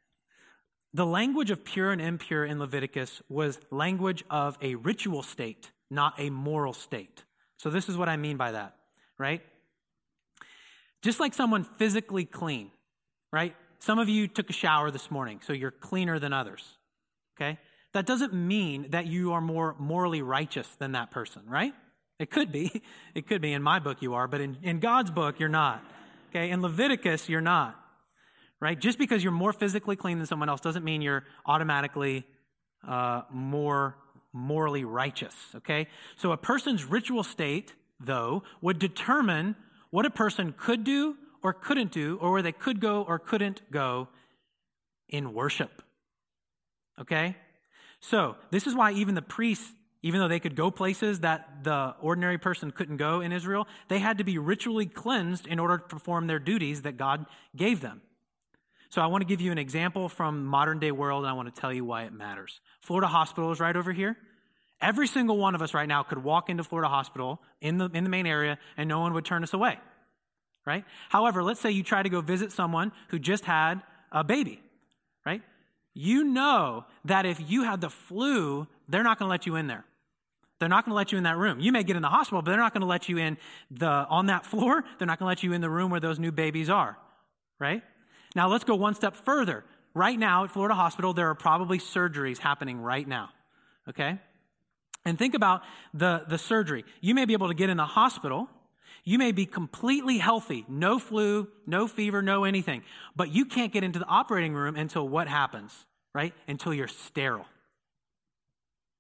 The 0.94 1.06
language 1.06 1.52
of 1.52 1.66
pure 1.66 1.92
and 1.92 2.02
impure 2.02 2.46
in 2.46 2.60
Leviticus 2.60 3.22
was 3.28 3.60
language 3.72 4.24
of 4.30 4.58
a 4.62 4.76
ritual 4.76 5.24
state, 5.24 5.72
not 5.90 6.14
a 6.18 6.30
moral 6.30 6.74
state. 6.74 7.24
So, 7.58 7.70
this 7.70 7.90
is 7.90 7.98
what 7.98 8.08
I 8.08 8.18
mean 8.18 8.38
by 8.38 8.52
that, 8.52 8.76
right? 9.18 9.42
Just 11.02 11.20
like 11.20 11.34
someone 11.34 11.64
physically 11.64 12.26
clean, 12.26 12.72
right? 13.32 13.56
Some 13.80 14.00
of 14.00 14.10
you 14.10 14.28
took 14.28 14.50
a 14.50 14.54
shower 14.54 14.92
this 14.92 15.12
morning, 15.12 15.40
so 15.46 15.54
you're 15.54 15.72
cleaner 15.72 16.20
than 16.20 16.34
others, 16.34 16.64
okay? 17.36 17.60
That 17.94 18.06
doesn't 18.06 18.34
mean 18.34 18.92
that 18.92 19.08
you 19.08 19.34
are 19.34 19.42
more 19.42 19.76
morally 19.80 20.22
righteous 20.22 20.68
than 20.80 20.94
that 20.94 21.12
person, 21.12 21.44
right? 21.48 21.74
It 22.20 22.32
could 22.32 22.52
be. 22.52 22.82
It 23.16 23.28
could 23.28 23.42
be. 23.42 23.54
In 23.54 23.64
my 23.64 23.80
book, 23.80 24.02
you 24.02 24.14
are, 24.14 24.28
but 24.28 24.42
in, 24.42 24.58
in 24.62 24.80
God's 24.80 25.10
book, 25.10 25.40
you're 25.40 25.50
not. 25.50 25.84
Okay? 26.30 26.52
In 26.52 26.62
Leviticus, 26.62 27.28
you're 27.28 27.42
not. 27.42 27.76
Right? 28.60 28.80
Just 28.80 29.00
because 29.00 29.24
you're 29.24 29.32
more 29.32 29.54
physically 29.54 29.96
clean 29.96 30.18
than 30.18 30.28
someone 30.28 30.50
else 30.50 30.62
doesn't 30.62 30.84
mean 30.84 31.02
you're 31.02 31.24
automatically 31.48 32.26
uh, 32.88 33.22
more 33.32 33.96
morally 34.34 34.84
righteous. 34.84 35.34
Okay? 35.56 35.88
So 36.16 36.32
a 36.32 36.38
person's 36.38 36.86
ritual 36.86 37.24
state, 37.24 37.74
though, 38.00 38.44
would 38.62 38.78
determine 38.78 39.56
what 39.90 40.06
a 40.06 40.12
person 40.12 40.54
could 40.56 40.84
do 40.84 41.16
or 41.44 41.54
couldn't 41.54 41.92
do, 41.92 42.18
or 42.22 42.32
where 42.32 42.42
they 42.42 42.52
could 42.52 42.80
go 42.80 43.04
or 43.04 43.20
couldn't 43.20 43.62
go 43.72 44.08
in 45.10 45.34
worship. 45.34 45.82
Okay? 47.00 47.36
So, 48.00 48.36
this 48.52 48.68
is 48.68 48.76
why 48.76 48.92
even 48.92 49.16
the 49.16 49.22
priests, 49.22 49.72
even 50.02 50.20
though 50.20 50.28
they 50.28 50.40
could 50.40 50.56
go 50.56 50.70
places 50.70 51.22
that 51.22 51.64
the 51.64 51.96
ordinary 52.02 52.38
person 52.38 52.72
couldn't 52.72 52.98
go 52.98 53.22
in 53.22 53.32
Israel, 53.32 53.68
they 53.88 54.00
had 54.00 54.20
to 54.20 54.24
be 54.24 54.38
ritually 54.38 54.86
cleansed 54.86 55.48
in 55.48 55.60
order 55.60 55.78
to 55.78 55.84
perform 55.84 56.28
their 56.28 56.40
duties 56.40 56.84
that 56.84 56.98
God 56.98 57.26
gave 57.56 57.82
them. 57.82 58.02
So, 58.90 59.02
I 59.02 59.08
want 59.08 59.22
to 59.22 59.28
give 59.28 59.42
you 59.42 59.52
an 59.52 59.58
example 59.58 60.10
from 60.10 60.46
modern 60.46 60.80
day 60.80 60.92
world, 60.92 61.24
and 61.24 61.30
I 61.30 61.34
want 61.34 61.54
to 61.54 61.62
tell 61.62 61.74
you 61.74 61.86
why 61.86 62.04
it 62.04 62.14
matters. 62.14 62.62
Florida 62.82 63.08
Hospital 63.08 63.52
is 63.52 63.60
right 63.60 63.76
over 63.76 63.92
here. 63.92 64.18
Every 64.80 65.08
single 65.08 65.38
one 65.38 65.56
of 65.56 65.62
us 65.62 65.74
right 65.74 65.88
now 65.88 66.04
could 66.04 66.24
walk 66.24 66.50
into 66.50 66.64
Florida 66.64 66.88
Hospital 66.88 67.42
in 67.62 67.80
the, 67.80 67.90
in 67.94 68.04
the 68.04 68.10
main 68.10 68.28
area, 68.28 68.60
and 68.78 68.88
no 68.88 69.00
one 69.00 69.14
would 69.14 69.26
turn 69.26 69.44
us 69.44 69.54
away. 69.54 69.80
Right? 70.68 70.86
However, 71.10 71.42
let's 71.42 71.60
say 71.60 71.72
you 71.72 71.82
try 71.82 72.04
to 72.04 72.10
go 72.10 72.22
visit 72.22 72.52
someone 72.52 72.92
who 73.08 73.18
just 73.18 73.46
had 73.46 73.82
a 74.12 74.24
baby, 74.24 74.62
right? 75.26 75.42
you 75.98 76.24
know 76.24 76.86
that 77.06 77.26
if 77.26 77.42
you 77.50 77.64
had 77.64 77.82
the 77.82 77.90
flu, 77.90 78.68
they're 78.88 79.04
not 79.04 79.18
going 79.18 79.28
to 79.28 79.32
let 79.32 79.48
you 79.48 79.56
in 79.56 79.66
there. 79.66 79.84
They're 80.60 80.70
not 80.70 80.86
going 80.86 80.92
to 80.92 80.96
let 80.96 81.12
you 81.12 81.18
in 81.18 81.24
that 81.24 81.38
room. 81.38 81.60
You 81.60 81.72
may 81.72 81.84
get 81.84 81.96
in 81.96 82.04
the 82.04 82.10
hospital, 82.10 82.44
but 82.44 82.52
they're 82.52 82.60
not 82.60 82.72
going 82.72 82.82
to 82.82 82.88
let 82.88 83.10
you 83.10 83.18
in 83.18 83.38
the 83.72 83.88
on 83.88 84.28
that 84.28 84.46
floor. 84.46 84.84
They're 84.98 85.08
not 85.08 85.18
going 85.18 85.26
to 85.26 85.30
let 85.30 85.42
you 85.42 85.54
in 85.54 85.62
the 85.62 85.70
room 85.70 85.90
where 85.90 86.00
those 86.00 86.20
new 86.20 86.32
babies 86.32 86.70
are. 86.70 86.98
Right? 87.60 87.82
Now 88.36 88.48
let's 88.48 88.64
go 88.64 88.76
one 88.76 88.94
step 88.94 89.16
further. 89.16 89.64
Right 89.96 90.18
now 90.18 90.44
at 90.44 90.52
Florida 90.52 90.76
Hospital, 90.76 91.14
there 91.14 91.30
are 91.30 91.36
probably 91.36 91.80
surgeries 91.80 92.38
happening 92.38 92.80
right 92.80 93.08
now. 93.08 93.30
Okay? 93.90 94.20
And 95.04 95.18
think 95.18 95.34
about 95.34 95.64
the, 95.96 96.26
the 96.28 96.38
surgery. 96.38 96.86
You 97.02 97.16
may 97.16 97.26
be 97.26 97.34
able 97.34 97.48
to 97.48 97.56
get 97.56 97.72
in 97.72 97.78
the 97.78 97.86
hospital. 97.86 98.48
You 99.08 99.18
may 99.18 99.32
be 99.32 99.46
completely 99.46 100.18
healthy, 100.18 100.66
no 100.68 101.00
flu, 101.00 101.48
no 101.66 101.88
fever, 101.88 102.22
no 102.22 102.44
anything, 102.44 102.84
but 103.16 103.34
you 103.34 103.46
can't 103.46 103.72
get 103.72 103.84
into 103.84 104.00
the 104.00 104.06
operating 104.06 104.54
room 104.54 104.76
until 104.76 105.08
what 105.08 105.28
happens? 105.28 105.74
right? 106.18 106.34
Until 106.48 106.74
you're 106.74 106.88
sterile. 106.88 107.46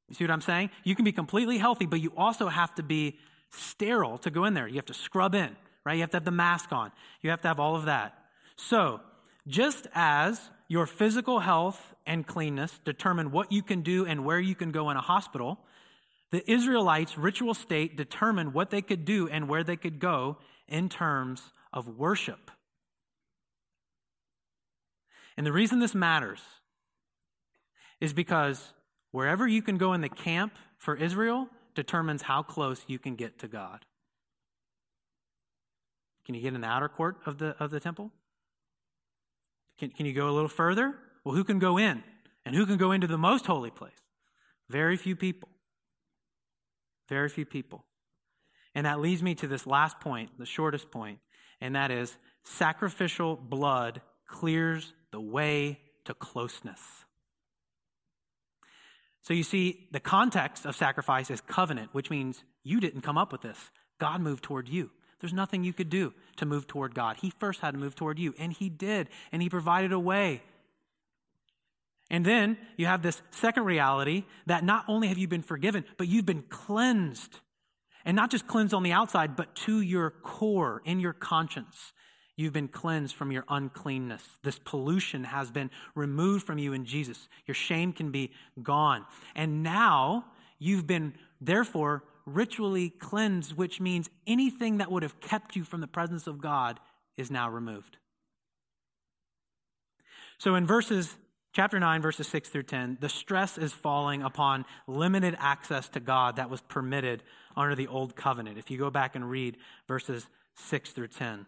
You 0.07 0.13
see 0.13 0.23
what 0.23 0.29
I'm 0.29 0.41
saying? 0.41 0.69
You 0.83 0.95
can 0.95 1.03
be 1.03 1.11
completely 1.11 1.57
healthy, 1.57 1.87
but 1.87 1.99
you 1.99 2.13
also 2.15 2.47
have 2.47 2.75
to 2.75 2.83
be 2.83 3.17
sterile 3.49 4.19
to 4.19 4.29
go 4.29 4.45
in 4.45 4.53
there. 4.53 4.67
You 4.67 4.75
have 4.75 4.85
to 4.85 4.93
scrub 4.93 5.33
in, 5.33 5.55
right? 5.83 5.95
You 5.95 6.01
have 6.01 6.11
to 6.11 6.17
have 6.17 6.25
the 6.25 6.31
mask 6.31 6.71
on. 6.71 6.91
You 7.23 7.31
have 7.31 7.41
to 7.41 7.47
have 7.47 7.59
all 7.59 7.75
of 7.75 7.85
that. 7.85 8.13
So, 8.55 9.01
just 9.47 9.87
as 9.95 10.39
your 10.67 10.85
physical 10.85 11.39
health 11.39 11.95
and 12.05 12.27
cleanness 12.27 12.79
determine 12.85 13.31
what 13.31 13.51
you 13.51 13.63
can 13.63 13.81
do 13.81 14.05
and 14.05 14.23
where 14.23 14.39
you 14.39 14.53
can 14.53 14.71
go 14.71 14.91
in 14.91 14.97
a 14.97 15.01
hospital, 15.01 15.57
the 16.31 16.49
Israelites' 16.51 17.17
ritual 17.17 17.53
state 17.53 17.95
determined 17.95 18.53
what 18.53 18.69
they 18.69 18.81
could 18.81 19.05
do 19.05 19.27
and 19.27 19.47
where 19.47 19.63
they 19.63 19.77
could 19.77 19.99
go 19.99 20.37
in 20.67 20.89
terms 20.89 21.41
of 21.71 21.87
worship. 21.87 22.51
And 25.37 25.45
the 25.45 25.51
reason 25.51 25.79
this 25.79 25.95
matters 25.95 26.41
is 28.01 28.11
because 28.13 28.73
wherever 29.11 29.47
you 29.47 29.61
can 29.61 29.77
go 29.77 29.93
in 29.93 30.01
the 30.01 30.09
camp 30.09 30.57
for 30.77 30.95
Israel 30.95 31.47
determines 31.75 32.23
how 32.23 32.43
close 32.43 32.83
you 32.87 32.99
can 32.99 33.15
get 33.15 33.39
to 33.39 33.47
God. 33.47 33.85
Can 36.25 36.35
you 36.35 36.41
get 36.41 36.53
in 36.53 36.61
the 36.61 36.67
outer 36.67 36.89
court 36.89 37.17
of 37.25 37.37
the, 37.37 37.55
of 37.59 37.71
the 37.71 37.79
temple? 37.79 38.11
Can, 39.79 39.91
can 39.91 40.05
you 40.05 40.13
go 40.13 40.29
a 40.29 40.31
little 40.31 40.49
further? 40.49 40.95
Well, 41.23 41.35
who 41.35 41.43
can 41.43 41.59
go 41.59 41.77
in? 41.77 42.03
And 42.45 42.55
who 42.55 42.65
can 42.65 42.77
go 42.77 42.91
into 42.91 43.07
the 43.07 43.17
most 43.17 43.45
holy 43.45 43.71
place? 43.71 43.91
Very 44.69 44.97
few 44.97 45.15
people. 45.15 45.49
Very 47.07 47.29
few 47.29 47.45
people. 47.45 47.85
And 48.75 48.85
that 48.85 48.99
leads 48.99 49.23
me 49.23 49.35
to 49.35 49.47
this 49.47 49.65
last 49.65 49.99
point, 49.99 50.37
the 50.37 50.45
shortest 50.45 50.91
point, 50.91 51.19
and 51.61 51.75
that 51.75 51.89
is 51.89 52.15
sacrificial 52.43 53.35
blood 53.35 54.01
clears 54.27 54.93
the 55.11 55.19
way 55.19 55.79
to 56.05 56.13
closeness. 56.13 56.81
So 59.21 59.33
you 59.33 59.43
see, 59.43 59.87
the 59.91 59.99
context 59.99 60.65
of 60.65 60.75
sacrifice 60.75 61.29
is 61.29 61.41
covenant, 61.41 61.89
which 61.93 62.09
means 62.09 62.43
you 62.63 62.79
didn't 62.79 63.01
come 63.01 63.17
up 63.17 63.31
with 63.31 63.41
this. 63.41 63.57
God 63.99 64.21
moved 64.21 64.43
toward 64.43 64.69
you. 64.69 64.91
There's 65.19 65.33
nothing 65.33 65.63
you 65.63 65.73
could 65.73 65.89
do 65.89 66.13
to 66.37 66.45
move 66.45 66.67
toward 66.67 66.93
God. 66.93 67.17
He 67.17 67.31
first 67.31 67.59
had 67.59 67.71
to 67.71 67.79
move 67.79 67.95
toward 67.95 68.19
you, 68.19 68.35
and 68.37 68.53
He 68.53 68.69
did, 68.69 69.09
and 69.31 69.41
He 69.41 69.49
provided 69.49 69.91
a 69.91 69.99
way. 69.99 70.43
And 72.09 72.25
then 72.25 72.57
you 72.77 72.85
have 72.85 73.01
this 73.01 73.21
second 73.31 73.65
reality 73.65 74.23
that 74.45 74.63
not 74.63 74.85
only 74.87 75.09
have 75.09 75.17
you 75.17 75.27
been 75.27 75.41
forgiven, 75.41 75.83
but 75.97 76.07
you've 76.07 76.25
been 76.25 76.43
cleansed. 76.43 77.39
And 78.05 78.15
not 78.15 78.31
just 78.31 78.47
cleansed 78.47 78.73
on 78.73 78.83
the 78.83 78.93
outside, 78.93 79.35
but 79.35 79.53
to 79.55 79.81
your 79.81 80.11
core, 80.11 80.81
in 80.85 80.99
your 81.01 81.11
conscience. 81.11 81.91
You've 82.37 82.53
been 82.53 82.69
cleansed 82.69 83.15
from 83.15 83.31
your 83.31 83.43
uncleanness. 83.49 84.23
This 84.43 84.59
pollution 84.59 85.25
has 85.25 85.51
been 85.51 85.69
removed 85.95 86.45
from 86.45 86.59
you 86.59 86.71
in 86.71 86.85
Jesus. 86.85 87.27
Your 87.45 87.55
shame 87.55 87.91
can 87.91 88.11
be 88.11 88.31
gone. 88.61 89.05
And 89.35 89.63
now 89.63 90.27
you've 90.59 90.87
been, 90.87 91.15
therefore, 91.41 92.03
ritually 92.25 92.89
cleansed, 92.89 93.53
which 93.57 93.81
means 93.81 94.09
anything 94.27 94.77
that 94.77 94.91
would 94.91 95.03
have 95.03 95.19
kept 95.19 95.55
you 95.55 95.63
from 95.63 95.81
the 95.81 95.87
presence 95.87 96.27
of 96.27 96.39
God 96.39 96.79
is 97.17 97.31
now 97.31 97.49
removed. 97.49 97.97
So 100.37 100.55
in 100.55 100.67
verses 100.67 101.17
chapter 101.57 101.79
9 101.79 102.03
verses 102.03 102.27
6 102.27 102.49
through 102.49 102.61
10 102.61 102.99
the 103.01 103.09
stress 103.09 103.57
is 103.57 103.73
falling 103.73 104.21
upon 104.21 104.63
limited 104.85 105.35
access 105.39 105.89
to 105.89 105.99
god 105.99 106.35
that 106.35 106.51
was 106.51 106.61
permitted 106.61 107.23
under 107.55 107.73
the 107.73 107.87
old 107.87 108.15
covenant 108.15 108.59
if 108.59 108.69
you 108.69 108.77
go 108.77 108.91
back 108.91 109.15
and 109.15 109.27
read 109.27 109.57
verses 109.87 110.27
6 110.53 110.91
through 110.91 111.07
10 111.07 111.47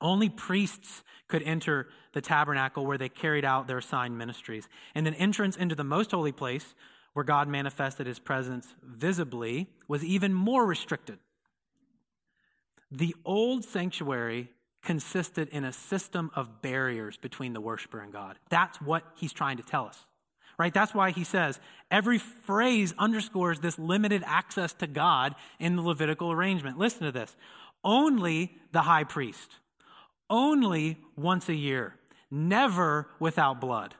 only 0.00 0.28
priests 0.28 1.02
could 1.26 1.42
enter 1.42 1.88
the 2.12 2.20
tabernacle 2.20 2.86
where 2.86 2.98
they 2.98 3.08
carried 3.08 3.44
out 3.44 3.66
their 3.66 3.78
assigned 3.78 4.18
ministries. 4.18 4.68
And 4.94 5.08
an 5.08 5.14
entrance 5.14 5.56
into 5.56 5.74
the 5.74 5.84
most 5.84 6.10
holy 6.10 6.32
place, 6.32 6.74
where 7.14 7.24
God 7.24 7.48
manifested 7.48 8.06
his 8.06 8.18
presence 8.18 8.74
visibly, 8.84 9.70
was 9.88 10.04
even 10.04 10.34
more 10.34 10.66
restricted. 10.66 11.18
The 12.90 13.14
old 13.24 13.64
sanctuary 13.64 14.50
consisted 14.86 15.48
in 15.50 15.64
a 15.64 15.72
system 15.72 16.30
of 16.34 16.62
barriers 16.62 17.18
between 17.18 17.52
the 17.52 17.60
worshiper 17.60 18.00
and 18.00 18.12
God. 18.12 18.38
That's 18.48 18.80
what 18.80 19.04
he's 19.16 19.34
trying 19.34 19.58
to 19.58 19.62
tell 19.62 19.86
us. 19.86 20.06
Right? 20.58 20.72
That's 20.72 20.94
why 20.94 21.10
he 21.10 21.24
says 21.24 21.60
every 21.90 22.16
phrase 22.18 22.94
underscores 22.98 23.60
this 23.60 23.78
limited 23.78 24.22
access 24.24 24.72
to 24.74 24.86
God 24.86 25.34
in 25.60 25.76
the 25.76 25.82
Levitical 25.82 26.32
arrangement. 26.32 26.78
Listen 26.78 27.02
to 27.02 27.12
this. 27.12 27.36
Only 27.84 28.56
the 28.72 28.80
high 28.80 29.04
priest 29.04 29.50
only 30.30 30.98
once 31.16 31.48
a 31.48 31.54
year, 31.54 31.94
never 32.30 33.08
without 33.18 33.60
blood. 33.60 33.94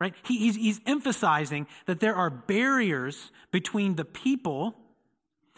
Right? 0.00 0.14
He, 0.26 0.38
he's, 0.38 0.56
he's 0.56 0.80
emphasizing 0.86 1.66
that 1.86 2.00
there 2.00 2.14
are 2.14 2.28
barriers 2.28 3.30
between 3.52 3.94
the 3.94 4.04
people 4.04 4.74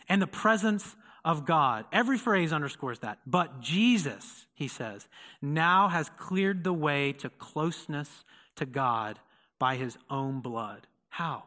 and 0.08 0.20
the 0.20 0.26
presence 0.26 0.94
of 1.26 1.44
God. 1.44 1.84
Every 1.92 2.16
phrase 2.16 2.52
underscores 2.52 3.00
that. 3.00 3.18
But 3.26 3.60
Jesus, 3.60 4.46
he 4.54 4.68
says, 4.68 5.08
now 5.42 5.88
has 5.88 6.08
cleared 6.16 6.62
the 6.62 6.72
way 6.72 7.12
to 7.14 7.28
closeness 7.28 8.24
to 8.54 8.64
God 8.64 9.18
by 9.58 9.74
his 9.74 9.98
own 10.08 10.40
blood. 10.40 10.86
How? 11.08 11.42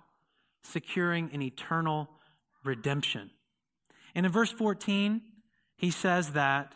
Securing 0.63 1.29
an 1.33 1.41
eternal 1.41 2.09
redemption. 2.65 3.31
And 4.13 4.25
in 4.25 4.31
verse 4.33 4.51
14, 4.51 5.21
he 5.77 5.91
says 5.91 6.31
that 6.33 6.75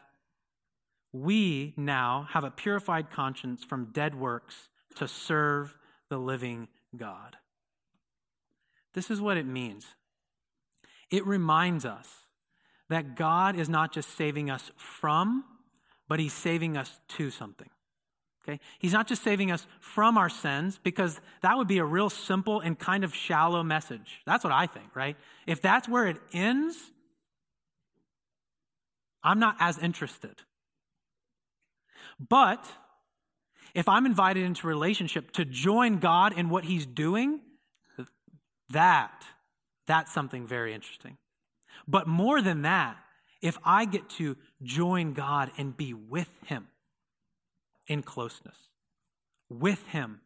we 1.12 1.74
now 1.76 2.30
have 2.32 2.46
a 2.46 2.52
purified 2.52 3.12
conscience 3.12 3.66
from 3.66 3.92
dead 3.92 4.16
works 4.16 4.70
to 4.96 5.10
serve 5.10 5.76
the 6.10 6.18
living 6.18 6.70
God. 6.96 7.36
This 8.94 9.12
is 9.12 9.20
what 9.20 9.36
it 9.36 9.46
means 9.46 9.86
it 11.12 11.28
reminds 11.28 11.86
us 11.86 12.23
that 12.94 13.16
God 13.16 13.58
is 13.58 13.70
not 13.70 13.94
just 13.94 14.16
saving 14.18 14.50
us 14.50 14.72
from, 14.78 15.44
but 16.08 16.20
He's 16.20 16.34
saving 16.34 16.78
us 16.78 17.00
to 17.10 17.30
something. 17.32 17.70
Okay? 18.44 18.60
He's 18.80 18.94
not 18.94 19.08
just 19.08 19.24
saving 19.24 19.52
us 19.52 19.66
from 19.80 20.18
our 20.18 20.30
sins 20.30 20.80
because 20.84 21.20
that 21.42 21.58
would 21.58 21.68
be 21.68 21.78
a 21.78 21.86
real 21.86 22.10
simple 22.10 22.60
and 22.60 22.78
kind 22.78 23.04
of 23.04 23.16
shallow 23.16 23.64
message. 23.64 24.22
That's 24.26 24.44
what 24.44 24.52
I 24.52 24.68
think, 24.68 24.96
right? 24.96 25.16
If 25.48 25.62
that's 25.62 25.88
where 25.88 26.08
it 26.08 26.18
ends, 26.34 26.78
I'm 29.24 29.40
not 29.40 29.56
as 29.60 29.78
interested. 29.80 30.36
But 32.20 32.66
if 33.74 33.88
I'm 33.88 34.06
invited 34.06 34.44
into 34.44 34.68
relationship 34.68 35.32
to 35.32 35.46
join 35.46 36.00
God 36.00 36.38
in 36.38 36.50
what 36.50 36.66
he's 36.66 36.86
doing, 36.86 37.40
that 38.70 39.24
that's 39.88 40.14
something 40.14 40.46
very 40.46 40.74
interesting. 40.74 41.18
But 41.88 42.08
more 42.08 42.42
than 42.42 42.64
that, 42.64 42.98
if 43.42 43.58
I 43.64 43.86
get 43.86 44.10
to 44.12 44.38
join 44.62 45.14
God 45.14 45.52
and 45.58 45.76
be 45.76 45.94
with 45.94 46.30
him 46.46 46.68
in 47.88 48.02
closeness, 48.02 48.56
with 49.50 49.86
him 49.88 50.22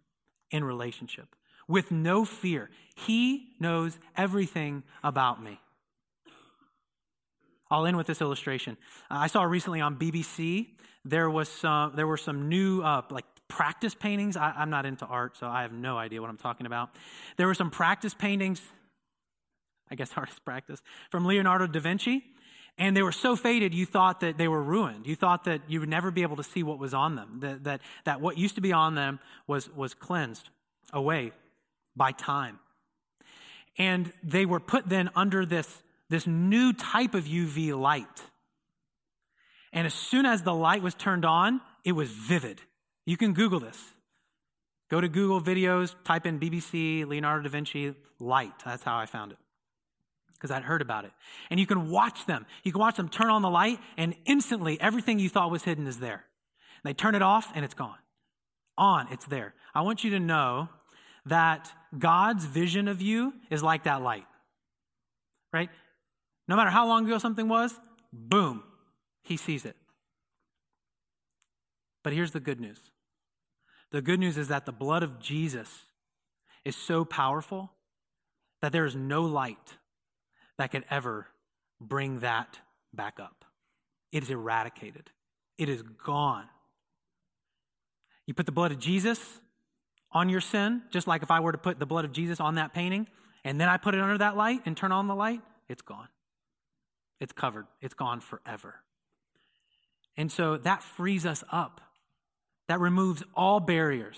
in 0.51 0.63
relationship, 0.63 1.36
with 1.67 1.91
no 1.91 2.25
fear, 2.25 2.69
he 2.95 3.49
knows 3.60 3.97
everything 4.15 4.83
about 5.03 5.43
me. 5.43 5.60
I'll 7.69 7.86
end 7.86 7.97
with 7.97 8.07
this 8.07 8.21
illustration. 8.21 8.77
I 9.10 9.27
saw 9.27 9.43
recently 9.43 9.81
on 9.81 9.97
BBC 9.97 10.67
there 11.03 11.29
was 11.29 11.49
some 11.49 11.93
there 11.95 12.07
were 12.07 12.17
some 12.17 12.49
new 12.49 12.81
uh, 12.81 13.01
like 13.10 13.25
practice 13.47 13.95
paintings. 13.95 14.36
I, 14.36 14.53
I'm 14.55 14.69
not 14.69 14.86
into 14.86 15.05
art, 15.05 15.38
so 15.38 15.47
I 15.47 15.62
have 15.62 15.71
no 15.71 15.97
idea 15.97 16.21
what 16.21 16.29
I'm 16.29 16.38
talking 16.38 16.65
about. 16.65 16.89
There 17.38 17.47
were 17.47 17.53
some 17.53 17.71
practice 17.71 18.13
paintings. 18.13 18.62
I 19.91 19.95
guess 19.95 20.12
artist 20.17 20.43
practice 20.45 20.82
from 21.10 21.26
Leonardo 21.26 21.67
da 21.67 21.80
Vinci, 21.80 22.23
and 22.78 22.95
they 22.95 23.02
were 23.02 23.12
so 23.12 23.36
faded 23.36 23.73
you 23.73 23.86
thought 23.86 24.19
that 24.19 24.38
they 24.38 24.47
were 24.47 24.62
ruined. 24.62 25.08
You 25.08 25.15
thought 25.15 25.45
that 25.45 25.62
you 25.67 25.80
would 25.80 25.89
never 25.89 26.12
be 26.12 26.21
able 26.21 26.36
to 26.36 26.43
see 26.43 26.63
what 26.63 26.78
was 26.78 26.93
on 26.93 27.15
them. 27.15 27.39
That 27.39 27.63
that, 27.63 27.82
that 28.06 28.21
what 28.21 28.38
used 28.38 28.56
to 28.56 28.62
be 28.62 28.73
on 28.73 28.95
them 28.95 29.19
was 29.47 29.69
was 29.69 29.93
cleansed 29.93 30.50
away 30.93 31.32
by 31.95 32.12
time. 32.12 32.60
And 33.80 34.12
they 34.23 34.45
were 34.45 34.60
put 34.60 34.88
then 34.88 35.10
under 35.15 35.45
this 35.45 35.84
this 36.10 36.26
new 36.28 36.73
type 36.73 37.15
of 37.15 37.26
UV 37.26 37.78
light. 37.78 38.06
And 39.73 39.86
as 39.86 39.93
soon 39.93 40.26
as 40.26 40.43
the 40.43 40.54
light 40.54 40.82
was 40.82 40.95
turned 40.95 41.26
on, 41.26 41.62
it 41.84 41.91
was 41.91 42.10
vivid. 42.10 42.62
You 43.06 43.17
can 43.17 43.34
Google 43.34 43.60
this. 43.60 43.78
Go 44.89 45.02
to 45.02 45.10
Google 45.10 45.41
videos, 45.41 45.93
type 46.06 46.26
in 46.26 46.39
BBC, 46.39 47.06
Leonardo 47.06 47.43
da 47.43 47.50
Vinci, 47.50 47.93
light. 48.19 48.54
That's 48.63 48.84
how 48.84 48.97
I 48.97 49.06
found 49.06 49.34
it. 49.34 49.38
Because 50.38 50.52
I'd 50.52 50.63
heard 50.63 50.82
about 50.82 51.06
it. 51.06 51.12
And 51.50 51.60
you 51.60 51.65
can 51.65 51.89
watch 51.89 52.26
them. 52.26 52.45
You 52.63 52.71
can 52.71 52.80
watch 52.80 52.95
them 52.95 53.10
turn 53.10 53.30
on 53.30 53.41
the 53.41 53.50
light, 53.50 53.80
and 53.97 54.15
instantly 54.26 54.80
everything 54.80 55.19
you 55.19 55.30
thought 55.30 55.50
was 55.50 55.63
hidden 55.63 55.88
is 55.88 56.00
there. 56.00 56.23
And 56.84 56.89
they 56.89 56.93
turn 56.93 57.15
it 57.15 57.21
off, 57.21 57.52
and 57.56 57.65
it's 57.65 57.73
gone. 57.73 57.97
On, 58.78 59.08
it's 59.12 59.26
there. 59.26 59.56
I 59.73 59.82
want 59.82 60.04
you 60.04 60.12
to 60.12 60.19
know 60.19 60.69
that 61.26 61.71
God's 61.97 62.45
vision 62.45 62.88
of 62.88 63.02
you 63.02 63.34
is 63.50 63.63
like 63.63 63.84
that 63.86 64.02
light. 64.02 64.26
Right? 65.52 65.69
No 66.47 66.56
matter 66.56 66.69
how 66.69 66.88
long 66.88 67.06
ago 67.06 67.17
something 67.17 67.47
was, 67.47 67.73
boom, 68.13 68.63
he 69.23 69.38
sees 69.38 69.65
it. 69.65 69.76
But 72.04 72.13
here's 72.13 72.32
the 72.32 72.39
good 72.39 72.62
news 72.62 72.80
the 73.91 74.02
good 74.02 74.19
news 74.19 74.38
is 74.38 74.50
that 74.50 74.65
the 74.65 74.71
blood 74.71 75.04
of 75.04 75.19
Jesus 75.19 75.86
is 76.65 76.76
so 76.76 77.06
powerful 77.06 77.71
that 78.62 78.71
there 78.71 78.86
is 78.86 78.95
no 78.95 79.23
light 79.23 79.78
that 80.57 80.71
could 80.71 80.85
ever 80.89 81.27
bring 81.79 82.19
that 82.19 82.59
back 82.93 83.19
up. 83.19 83.45
It 84.11 84.23
is 84.23 84.29
eradicated, 84.29 85.11
it 85.57 85.69
is 85.69 85.81
gone. 85.81 86.45
You 88.25 88.33
put 88.33 88.45
the 88.45 88.51
blood 88.51 88.71
of 88.71 88.79
Jesus 88.79 89.19
on 90.11 90.27
your 90.29 90.41
sin, 90.41 90.81
just 90.91 91.07
like 91.07 91.23
if 91.23 91.31
I 91.31 91.39
were 91.39 91.51
to 91.51 91.57
put 91.57 91.79
the 91.79 91.85
blood 91.85 92.03
of 92.03 92.11
Jesus 92.11 92.39
on 92.39 92.55
that 92.55 92.73
painting, 92.73 93.07
and 93.43 93.59
then 93.59 93.69
I 93.69 93.77
put 93.77 93.95
it 93.95 94.01
under 94.01 94.17
that 94.17 94.35
light 94.35 94.61
and 94.65 94.75
turn 94.75 94.91
on 94.91 95.07
the 95.07 95.15
light, 95.15 95.41
it's 95.69 95.81
gone. 95.81 96.09
It's 97.19 97.33
covered, 97.33 97.67
it's 97.81 97.93
gone 97.93 98.19
forever. 98.19 98.75
And 100.17 100.31
so 100.31 100.57
that 100.57 100.83
frees 100.83 101.25
us 101.25 101.43
up, 101.51 101.81
that 102.67 102.79
removes 102.79 103.23
all 103.35 103.59
barriers. 103.59 104.17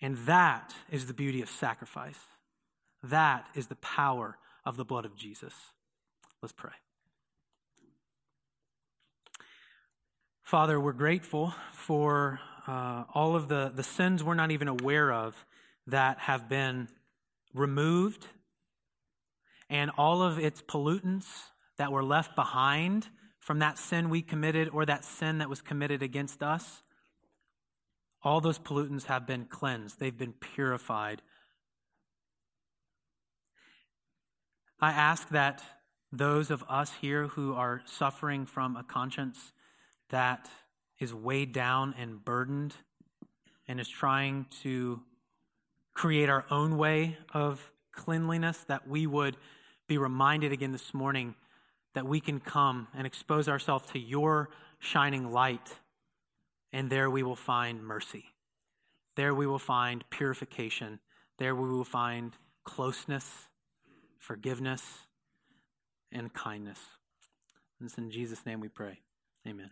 And 0.00 0.16
that 0.26 0.74
is 0.90 1.06
the 1.06 1.14
beauty 1.14 1.42
of 1.42 1.48
sacrifice. 1.48 2.18
That 3.02 3.46
is 3.54 3.68
the 3.68 3.76
power 3.76 4.38
of 4.64 4.76
the 4.76 4.84
blood 4.84 5.04
of 5.04 5.16
Jesus. 5.16 5.54
Let's 6.42 6.52
pray. 6.52 6.72
Father, 10.42 10.78
we're 10.78 10.92
grateful 10.92 11.54
for 11.72 12.38
uh, 12.66 13.04
all 13.14 13.34
of 13.34 13.48
the, 13.48 13.72
the 13.74 13.82
sins 13.82 14.22
we're 14.22 14.34
not 14.34 14.50
even 14.50 14.68
aware 14.68 15.12
of 15.12 15.34
that 15.86 16.18
have 16.18 16.48
been 16.48 16.88
removed 17.54 18.26
and 19.70 19.90
all 19.96 20.22
of 20.22 20.38
its 20.38 20.62
pollutants 20.62 21.26
that 21.78 21.90
were 21.90 22.04
left 22.04 22.36
behind 22.36 23.08
from 23.40 23.58
that 23.58 23.78
sin 23.78 24.08
we 24.08 24.22
committed 24.22 24.68
or 24.68 24.86
that 24.86 25.04
sin 25.04 25.38
that 25.38 25.50
was 25.50 25.60
committed 25.60 26.02
against 26.02 26.42
us, 26.42 26.82
all 28.22 28.40
those 28.40 28.58
pollutants 28.58 29.04
have 29.04 29.26
been 29.26 29.44
cleansed, 29.44 30.00
they've 30.00 30.16
been 30.16 30.32
purified. 30.32 31.20
I 34.80 34.90
ask 34.90 35.28
that 35.30 35.62
those 36.12 36.50
of 36.50 36.64
us 36.68 36.92
here 37.00 37.28
who 37.28 37.54
are 37.54 37.82
suffering 37.86 38.46
from 38.46 38.76
a 38.76 38.84
conscience 38.84 39.52
that 40.10 40.48
is 41.00 41.12
weighed 41.12 41.52
down 41.52 41.94
and 41.98 42.24
burdened 42.24 42.74
and 43.66 43.80
is 43.80 43.88
trying 43.88 44.46
to 44.62 45.00
create 45.94 46.28
our 46.28 46.44
own 46.50 46.76
way 46.76 47.16
of 47.32 47.70
cleanliness, 47.92 48.64
that 48.68 48.86
we 48.86 49.06
would 49.06 49.36
be 49.86 49.98
reminded 49.98 50.52
again 50.52 50.72
this 50.72 50.92
morning 50.92 51.34
that 51.94 52.06
we 52.06 52.20
can 52.20 52.40
come 52.40 52.88
and 52.94 53.06
expose 53.06 53.48
ourselves 53.48 53.90
to 53.92 53.98
your 53.98 54.50
shining 54.80 55.32
light, 55.32 55.78
and 56.72 56.90
there 56.90 57.08
we 57.08 57.22
will 57.22 57.36
find 57.36 57.82
mercy. 57.82 58.24
There 59.16 59.34
we 59.34 59.46
will 59.46 59.60
find 59.60 60.04
purification. 60.10 60.98
There 61.38 61.54
we 61.54 61.68
will 61.68 61.84
find 61.84 62.32
closeness, 62.64 63.48
forgiveness, 64.24 64.82
and 66.10 66.32
kindness. 66.32 66.78
And 67.78 67.88
it's 67.88 67.98
in 67.98 68.10
Jesus' 68.10 68.46
name 68.46 68.60
we 68.60 68.68
pray. 68.68 69.00
Amen. 69.46 69.70